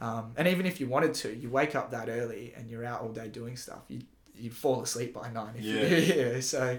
[0.00, 3.00] um, and even if you wanted to, you wake up that early and you're out
[3.02, 3.80] all day doing stuff.
[3.88, 4.00] You
[4.38, 5.54] you fall asleep by nine.
[5.56, 5.86] If Yeah.
[5.86, 5.96] You,
[6.34, 6.40] yeah.
[6.40, 6.78] So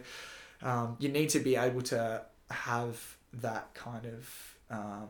[0.61, 5.07] um, you need to be able to have that kind of um,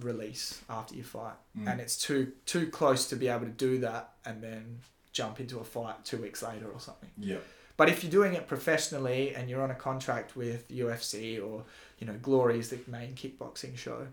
[0.00, 1.70] release after you fight, Mm.
[1.70, 4.80] and it's too too close to be able to do that and then
[5.12, 7.10] jump into a fight two weeks later or something.
[7.18, 7.36] Yeah.
[7.76, 11.64] But But if you're doing it professionally and you're on a contract with UFC or
[11.98, 14.06] you know Glory is the main kickboxing show,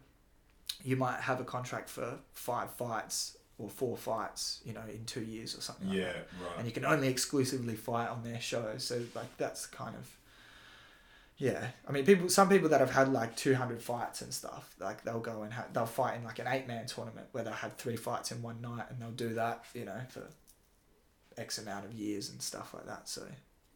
[0.84, 5.22] you might have a contract for five fights or four fights, you know, in two
[5.22, 5.90] years or something.
[5.90, 6.28] like Yeah, that.
[6.42, 6.58] right.
[6.58, 8.84] And you can only exclusively fight on their shows.
[8.86, 10.10] So like that's kind of
[11.38, 11.68] yeah.
[11.88, 12.28] I mean, people.
[12.30, 15.54] Some people that have had like two hundred fights and stuff, like they'll go and
[15.54, 18.42] ha- they'll fight in like an eight man tournament where they'll have three fights in
[18.42, 20.28] one night, and they'll do that, you know, for
[21.38, 23.08] X amount of years and stuff like that.
[23.08, 23.24] So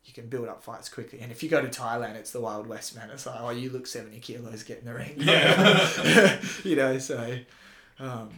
[0.06, 1.20] you can build up fights quickly.
[1.22, 3.10] And if you go to Thailand, it's the Wild West, man.
[3.12, 5.14] It's like, oh, you look seventy kilos, get in the ring.
[5.18, 6.42] Yeah.
[6.64, 7.38] you know, so.
[8.00, 8.30] Um,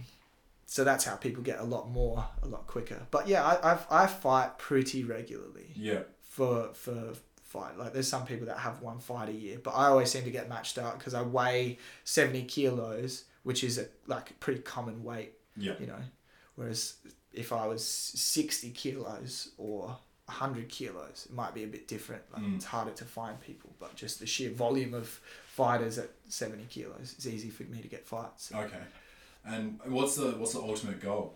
[0.68, 3.02] so that's how people get a lot more, a lot quicker.
[3.12, 6.02] But yeah, I I've, I fight pretty regularly Yeah.
[6.22, 7.14] for for
[7.44, 7.78] fight.
[7.78, 10.32] Like there's some people that have one fight a year, but I always seem to
[10.32, 15.04] get matched out because I weigh seventy kilos, which is a like a pretty common
[15.04, 15.74] weight, Yeah.
[15.80, 16.02] you know.
[16.56, 16.96] Whereas
[17.32, 19.98] if I was sixty kilos or
[20.28, 22.24] hundred kilos, it might be a bit different.
[22.34, 22.56] Like Mm.
[22.56, 25.08] it's harder to find people, but just the sheer volume of
[25.48, 28.52] fighters at seventy kilos, it's easy for me to get fights.
[28.54, 28.82] Okay.
[29.46, 31.36] And what's the what's the ultimate goal?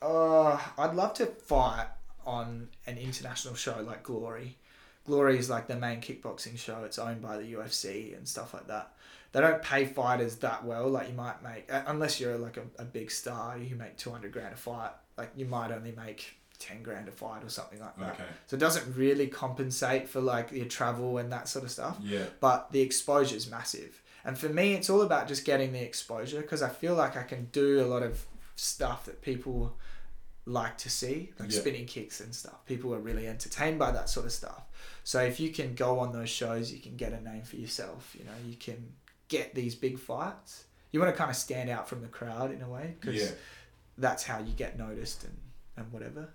[0.00, 1.88] Uh, I'd love to fight
[2.24, 4.56] on an international show like Glory.
[5.06, 6.84] Glory is like the main kickboxing show.
[6.84, 8.92] It's owned by the UFC and stuff like that.
[9.32, 10.88] They don't pay fighters that well.
[10.88, 14.10] Like you might make, uh, unless you're like a, a big star, you make two
[14.10, 14.92] hundred grand a fight.
[15.18, 18.12] Like you might only make ten grand a fight or something like that.
[18.14, 18.24] Okay.
[18.46, 22.26] So it doesn't really compensate for like your travel and that sort of stuff Yeah.
[22.38, 24.00] but the exposure is massive.
[24.24, 27.22] And for me, it's all about just getting the exposure because I feel like I
[27.24, 29.76] can do a lot of stuff that people
[30.46, 31.60] like to see, like Yeah.
[31.60, 32.64] spinning kicks and stuff.
[32.66, 34.62] People are really entertained by that sort of stuff.
[35.04, 38.14] So if you can go on those shows, you can get a name for yourself.
[38.18, 38.92] You know, you can
[39.28, 40.64] get these big fights.
[40.92, 43.30] You want to kind of stand out from the crowd in a way because Yeah.
[43.96, 45.36] that's how you get noticed and,
[45.76, 46.28] and whatever.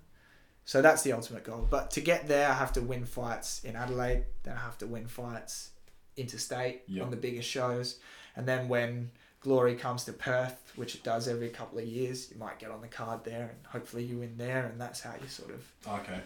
[0.65, 1.67] So that's the ultimate goal.
[1.69, 4.23] But to get there, I have to win fights in Adelaide.
[4.43, 5.69] Then I have to win fights
[6.17, 7.03] interstate Yeah.
[7.03, 7.99] on the biggest shows.
[8.35, 9.11] And then when
[9.41, 12.81] Glory comes to Perth, which it does every couple of years, you might get on
[12.81, 14.65] the card there and hopefully you win there.
[14.65, 15.63] And that's how you sort of,
[15.99, 16.19] Okay.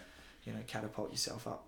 [0.44, 1.66] you know, catapult yourself up.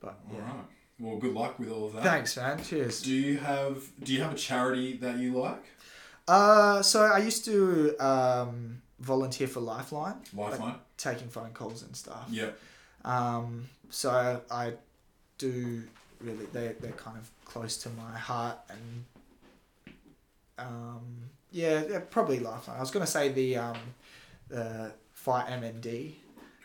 [0.00, 0.44] But All yeah.
[0.44, 0.64] right.
[0.98, 2.02] Well, good luck with all of that.
[2.02, 2.62] Thanks, man.
[2.62, 3.02] Cheers.
[3.02, 5.64] Do you have Do you have a charity that you like?
[6.26, 10.76] Uh, so I used to um, volunteer for Lifeline, Lifeline.
[11.04, 12.26] Taking phone calls and stuff.
[12.30, 12.50] Yeah.
[13.04, 14.72] Um, so I
[15.38, 15.82] do
[16.20, 19.04] really they they're kind of close to my heart and
[20.58, 21.02] um,
[21.50, 22.76] yeah they're probably lifeline.
[22.76, 23.76] I was gonna say the um,
[24.48, 26.14] the fight MND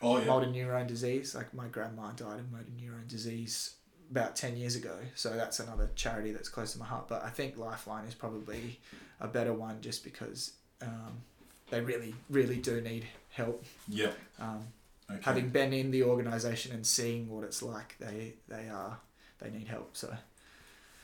[0.02, 0.26] Oh yeah.
[0.26, 1.36] motor neurone disease.
[1.36, 3.76] Like my grandma died of motor neurone disease
[4.10, 7.08] about ten years ago, so that's another charity that's close to my heart.
[7.10, 8.80] But I think Lifeline is probably
[9.20, 11.22] a better one just because um,
[11.70, 13.64] they really really do need help.
[13.88, 14.12] Yeah.
[14.40, 14.60] Um,
[15.12, 15.22] Okay.
[15.24, 19.00] having been in the organization and seeing what it's like, they they are
[19.40, 19.98] they need help.
[19.98, 20.16] So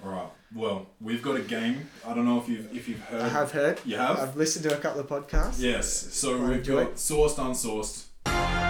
[0.04, 0.30] All right.
[0.54, 1.90] Well, we've got a game.
[2.06, 3.22] I don't know if you've if you've heard.
[3.22, 3.80] I have heard.
[3.84, 4.20] You have.
[4.20, 5.60] I've listened to a couple of podcasts.
[5.60, 5.88] Yes.
[6.14, 6.94] So I we've got it.
[6.96, 8.65] sourced, unsourced.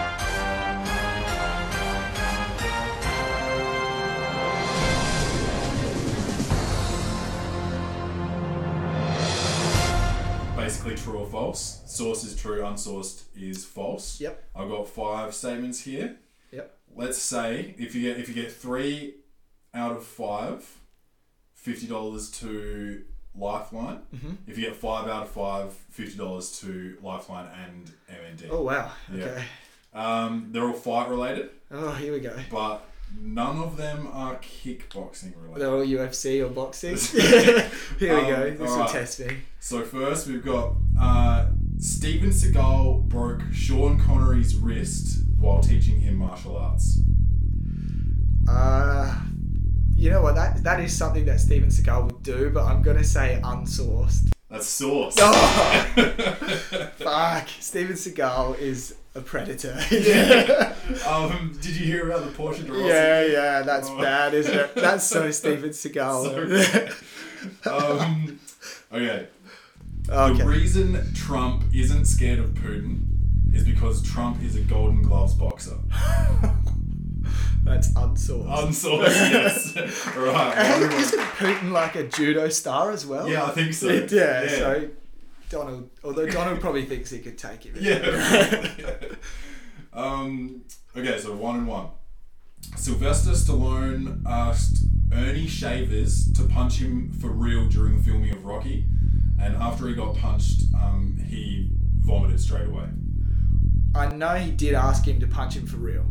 [11.05, 11.81] True or false.
[11.85, 14.19] Source is true, unsourced is false.
[14.19, 14.43] Yep.
[14.55, 16.17] I've got five statements here.
[16.51, 16.77] Yep.
[16.95, 19.15] Let's say if you get if you get three
[19.73, 20.65] out of five,
[21.53, 23.03] fifty dollars to
[23.37, 23.97] Lifeline.
[24.19, 28.47] hmm If you get five out of five, fifty dollars to Lifeline and MND.
[28.49, 28.91] Oh wow.
[29.13, 29.25] Yeah.
[29.25, 29.43] Okay.
[29.93, 32.35] Um, they're all fight related, Oh, here we go.
[32.51, 32.81] but
[33.19, 35.61] none of them are kickboxing related.
[35.61, 36.95] They're all UFC or boxing.
[37.99, 38.49] here we Um, go.
[38.51, 38.89] This will alright.
[38.89, 39.37] test me.
[39.59, 41.47] So first we've got uh,
[41.79, 46.99] Steven Seagal broke Sean Connery's wrist while teaching him martial arts.
[48.47, 49.19] Uh,
[49.95, 50.35] you know what?
[50.35, 54.29] That that is something that Steven Seagal would do, but I'm gonna say unsourced.
[54.49, 55.15] That's source.
[55.19, 55.91] Oh,
[56.97, 57.47] fuck!
[57.59, 59.77] Steven Seagal is a predator.
[59.91, 60.73] Yeah.
[61.07, 63.99] um, did you hear about the Portia de Yeah, yeah, that's Oh.
[63.99, 64.75] bad, isn't it?
[64.75, 66.93] That's so Steven Seagal.
[67.65, 68.39] Um,
[68.91, 69.27] okay.
[70.07, 73.05] The reason Trump isn't scared of Putin
[73.53, 75.77] is because Trump is a Golden Gloves boxer.
[77.63, 78.47] That's unsourced.
[78.47, 80.05] Unsourced, yes.
[80.15, 80.93] right.
[80.93, 83.27] Isn't Putin like a judo star as well?
[83.27, 83.89] Yeah, I think so.
[83.89, 84.89] Yeah, so
[85.49, 87.75] Donald, although Donald probably thinks he could take him.
[87.79, 88.95] Yeah.
[89.93, 90.63] um,
[90.95, 91.87] okay, so one and one.
[92.75, 98.85] Sylvester Stallone asked Earnie Shavers to punch him for real during the filming of Rocky,
[99.39, 101.69] and after he got punched, um, he
[101.99, 102.87] vomited straight away.
[103.93, 106.05] I know he did ask him to punch him for real.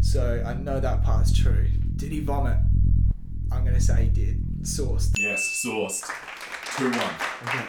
[0.00, 1.68] So I know that part's true.
[1.96, 2.58] Did he vomit?
[3.52, 4.62] I'm gonna say he did.
[4.62, 5.18] Sourced.
[5.18, 6.02] Yes, sourced.
[6.76, 6.94] 2 1.
[6.94, 7.64] Okay.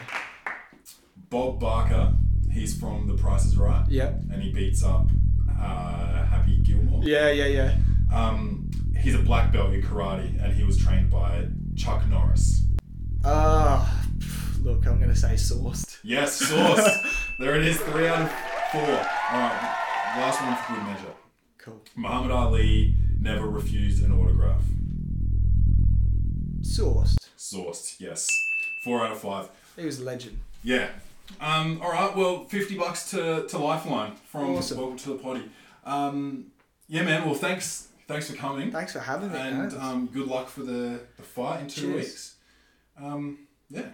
[1.29, 2.13] Bob Barker,
[2.51, 3.85] he's from The Price is Right.
[3.89, 4.21] Yep.
[4.31, 5.09] And he beats up
[5.49, 7.03] uh, Happy Gilmore.
[7.03, 7.75] Yeah, yeah, yeah.
[8.13, 12.63] Um, he's a black belt in karate and he was trained by Chuck Norris.
[13.25, 14.05] Ah,
[14.61, 15.97] look, I'm gonna say sourced.
[16.03, 17.35] Yes, sourced.
[17.39, 18.31] there it is, 3 out of
[18.71, 18.81] 4.
[18.81, 19.61] Alright,
[20.15, 21.13] last one for good measure.
[21.57, 21.81] Cool.
[21.97, 24.63] Muhammad Ali never refused an autograph.
[26.61, 27.17] Sourced.
[27.37, 28.29] Sourced, yes.
[28.85, 29.49] 4 out of 5.
[29.75, 30.37] He was a legend.
[30.63, 30.89] Yeah.
[31.39, 32.15] Um, all right.
[32.15, 34.77] Well, fifty bucks to, to Lifeline from Awesome.
[34.77, 35.43] Welcome to the Potty.
[35.85, 36.47] Um,
[36.87, 37.25] yeah, man.
[37.25, 37.89] Well, thanks.
[38.07, 38.71] Thanks for coming.
[38.71, 39.37] Thanks for having me.
[39.37, 41.93] and um, good luck for the, the fight in two Cheers.
[41.95, 42.35] weeks.
[43.01, 43.89] Um, yeah.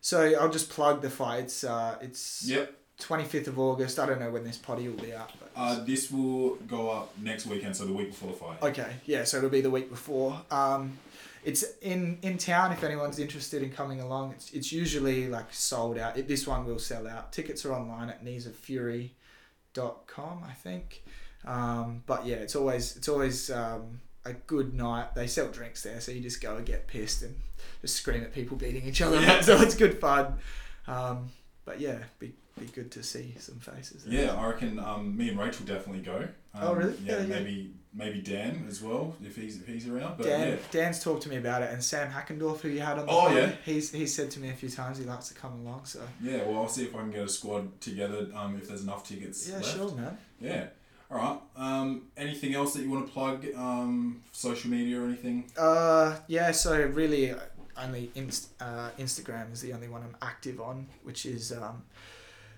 [0.00, 1.44] so I'll just plug the fight.
[1.44, 2.74] It's uh, it's Yep.
[3.00, 3.98] 25th of August.
[3.98, 7.12] I don't know when this potty will be out, but Uh, this will go up
[7.18, 8.62] next weekend, so the week before the fight.
[8.62, 9.24] okay, yeah.
[9.24, 10.40] So it'll be the week before.
[10.50, 10.98] Um,
[11.44, 12.72] it's in in town.
[12.72, 16.16] If anyone's interested in coming along, it's it's usually like sold out.
[16.16, 17.32] It, this one will sell out.
[17.32, 21.02] Tickets are online at kneesoffury.com, I think.
[21.44, 25.14] Um, but yeah, it's always it's always um, a good night.
[25.14, 27.36] They sell drinks there, so you just go and get pissed and
[27.82, 29.40] just scream at people beating each other Yeah.
[29.42, 30.38] So it's good fun.
[30.86, 31.30] Um,
[31.64, 34.04] but yeah, be be good to see some faces.
[34.04, 34.24] there.
[34.26, 36.16] Yeah, I reckon um, me and Rachel definitely go.
[36.54, 36.94] Um, Oh, really?
[37.04, 37.26] Yeah, Yeah, yeah.
[37.26, 40.16] maybe maybe Dan as well if he's if he's around.
[40.18, 42.98] But Dan, yeah, Dan's talked to me about it, and Sam Hackendorf, who you had
[42.98, 43.52] on the Oh, phone, yeah.
[43.64, 45.84] he's he's said to me a few times he likes to come along.
[45.86, 46.44] So yeah.
[46.44, 48.28] Well, I'll see if I can get a squad together.
[48.34, 49.48] Um, if there's enough tickets.
[49.48, 49.76] yeah, left.
[49.76, 50.16] sure, man.
[50.40, 50.66] Yeah.
[51.10, 51.38] All right.
[51.56, 53.46] Um, anything else that you want to plug?
[53.56, 55.50] Um, social media or anything?
[55.56, 56.50] Uh, yeah.
[56.52, 57.36] So really, uh,
[57.76, 61.82] only inst- uh, Instagram is the only one I'm active on, which is um,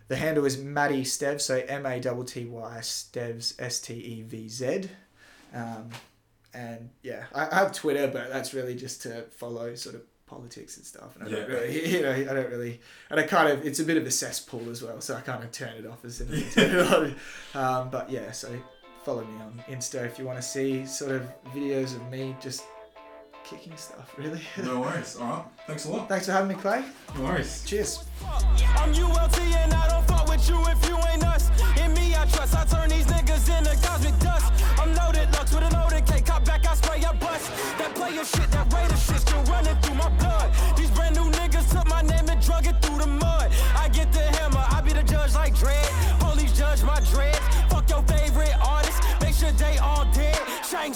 [0.09, 1.41] the handle is Matty Stev.
[1.41, 4.89] So M A T T Y Stevz S T E V Z.
[5.55, 5.91] Um,
[6.55, 10.77] and yeah, I, I have Twitter, but that's really just to follow sort of politics
[10.77, 11.17] and stuff.
[11.17, 12.81] And I don't really, you know, I don't really,
[13.11, 15.43] and I kind of, it's a bit of a cesspool as well, so I kind
[15.43, 17.15] of turn it off as soon as turn it on.
[17.55, 18.51] Um, but yeah, so
[19.05, 21.23] follow me on Insta if you want to see sort of
[21.55, 22.65] videos of me just
[23.49, 24.41] kicking stuff, really.
[24.65, 25.17] No worries.
[25.17, 25.45] All right.
[25.67, 26.09] Thanks a lot.
[26.09, 26.85] Thanks for having me, Clay.
[27.15, 27.65] No worries.
[27.65, 28.05] Cheers.
[28.77, 31.49] I'm ULT and I don't fuck with you if you ain't us.
[31.81, 32.57] In me, I trust.
[32.57, 34.53] I turn these niggas into cosmic dust.
[34.81, 36.21] I'm loaded, lux with an loaded K.
[36.23, 37.47] Cop back, I spray, I bust.
[37.79, 40.51] That player shit, that raider shit still running through my blood.
[40.77, 43.53] These brand new niggas took my name and drug it through the mud.
[43.77, 45.87] I get the hammer, I be the judge like Dredd.
[46.19, 47.39] Police judge my dreads.
[47.71, 50.39] Fuck your favorite artist, make sure they all dead.
[50.69, 50.93] Shang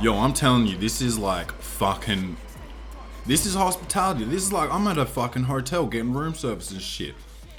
[0.00, 2.34] Yo, I'm telling you, this is like fucking.
[3.26, 4.24] This is hospitality.
[4.24, 7.14] This is like I'm at a fucking hotel getting room service and shit.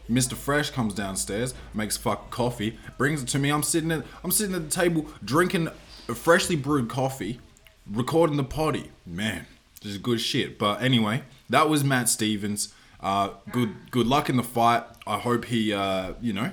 [0.10, 0.34] Mr.
[0.34, 3.52] Fresh comes downstairs, makes fucking coffee, brings it to me.
[3.52, 5.70] I'm sitting at I'm sitting at the table drinking
[6.16, 7.40] freshly brewed coffee,
[7.88, 8.90] recording the potty.
[9.06, 9.46] Man,
[9.84, 10.58] this is good shit.
[10.58, 12.74] But anyway, that was Matt Stevens.
[13.02, 14.84] Uh, good good luck in the fight.
[15.06, 16.50] I hope he uh, you know,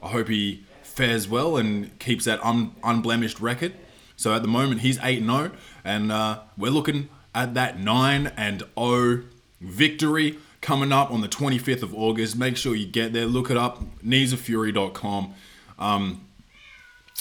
[0.00, 3.72] I hope he fares well and keeps that un- unblemished record.
[4.18, 5.52] So at the moment he's eight and zero,
[5.84, 9.22] and uh, we're looking at that nine and zero
[9.60, 12.36] victory coming up on the 25th of August.
[12.36, 13.26] Make sure you get there.
[13.26, 13.80] Look it up.
[14.04, 15.34] Kneesoffury.com.
[15.78, 16.26] Um,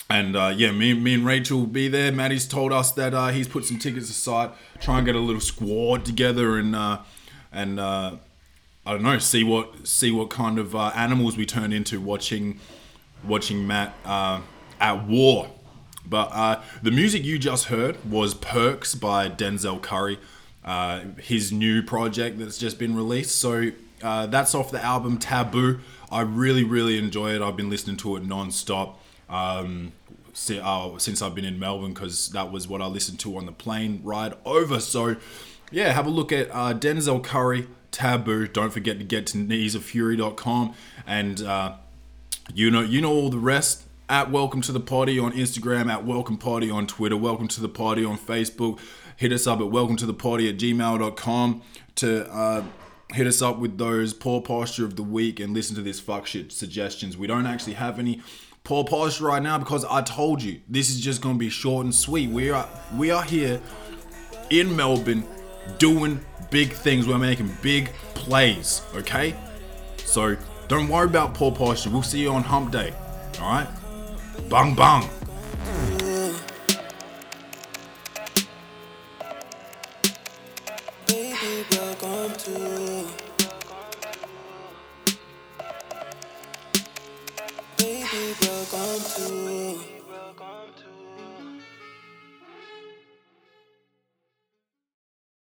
[0.10, 2.12] and uh, yeah, me, me and Rachel will be there.
[2.12, 5.41] Matty's told us that uh, he's put some tickets aside, try and get a little
[5.41, 7.00] squad together and uh,
[7.52, 8.16] and uh,
[8.86, 12.60] I don't know, see what see what kind of uh, animals we turn into watching
[13.24, 14.41] watching Matt uh,
[14.80, 15.52] at war.
[16.10, 20.20] But uh, the music you just heard was Percs by Denzel Curry,
[20.64, 23.38] uh, his new project that's just been released.
[23.38, 25.80] So uh, that's off the album Taboo.
[26.12, 27.41] I really, really enjoy it.
[27.41, 28.99] I've been listening to it non-stop
[29.30, 29.91] um,
[30.62, 33.51] uh, since I've been in Melbourne because that was what I listened to on the
[33.51, 34.80] plane ride over.
[34.80, 35.18] So
[35.72, 38.47] yeah, have a look at uh, Denzel Curry, Taboo.
[38.47, 40.74] Don't forget to get to kneesoffury.com
[41.05, 41.74] and uh,
[42.53, 43.84] you know, you know all the rest.
[44.10, 47.68] At Welcome to the Potty on Instagram, at Welcome Potty on Twitter, Welcome to the
[47.68, 48.80] Potty on Facebook.
[49.18, 51.62] Hit us up at Welcome to the Potty at gmail.com
[51.95, 52.64] to uh,
[53.12, 56.26] hit us up with those poor posture of the week and listen to this fuck
[56.26, 57.18] shit suggestions.
[57.18, 58.22] We don't actually have any
[58.64, 61.93] poor posture right now because I told you this is just gonna be short and
[61.93, 62.30] sweet.
[62.30, 63.60] We are we are here
[64.49, 65.26] in Melbourne
[65.80, 67.10] doing big things.
[67.10, 69.36] We're making big plays, okay?
[70.05, 70.38] So
[70.70, 71.89] don't worry about poor posture.
[71.89, 72.93] We'll see you on hump day.
[73.41, 73.68] Alright?
[74.50, 75.04] Bang bang.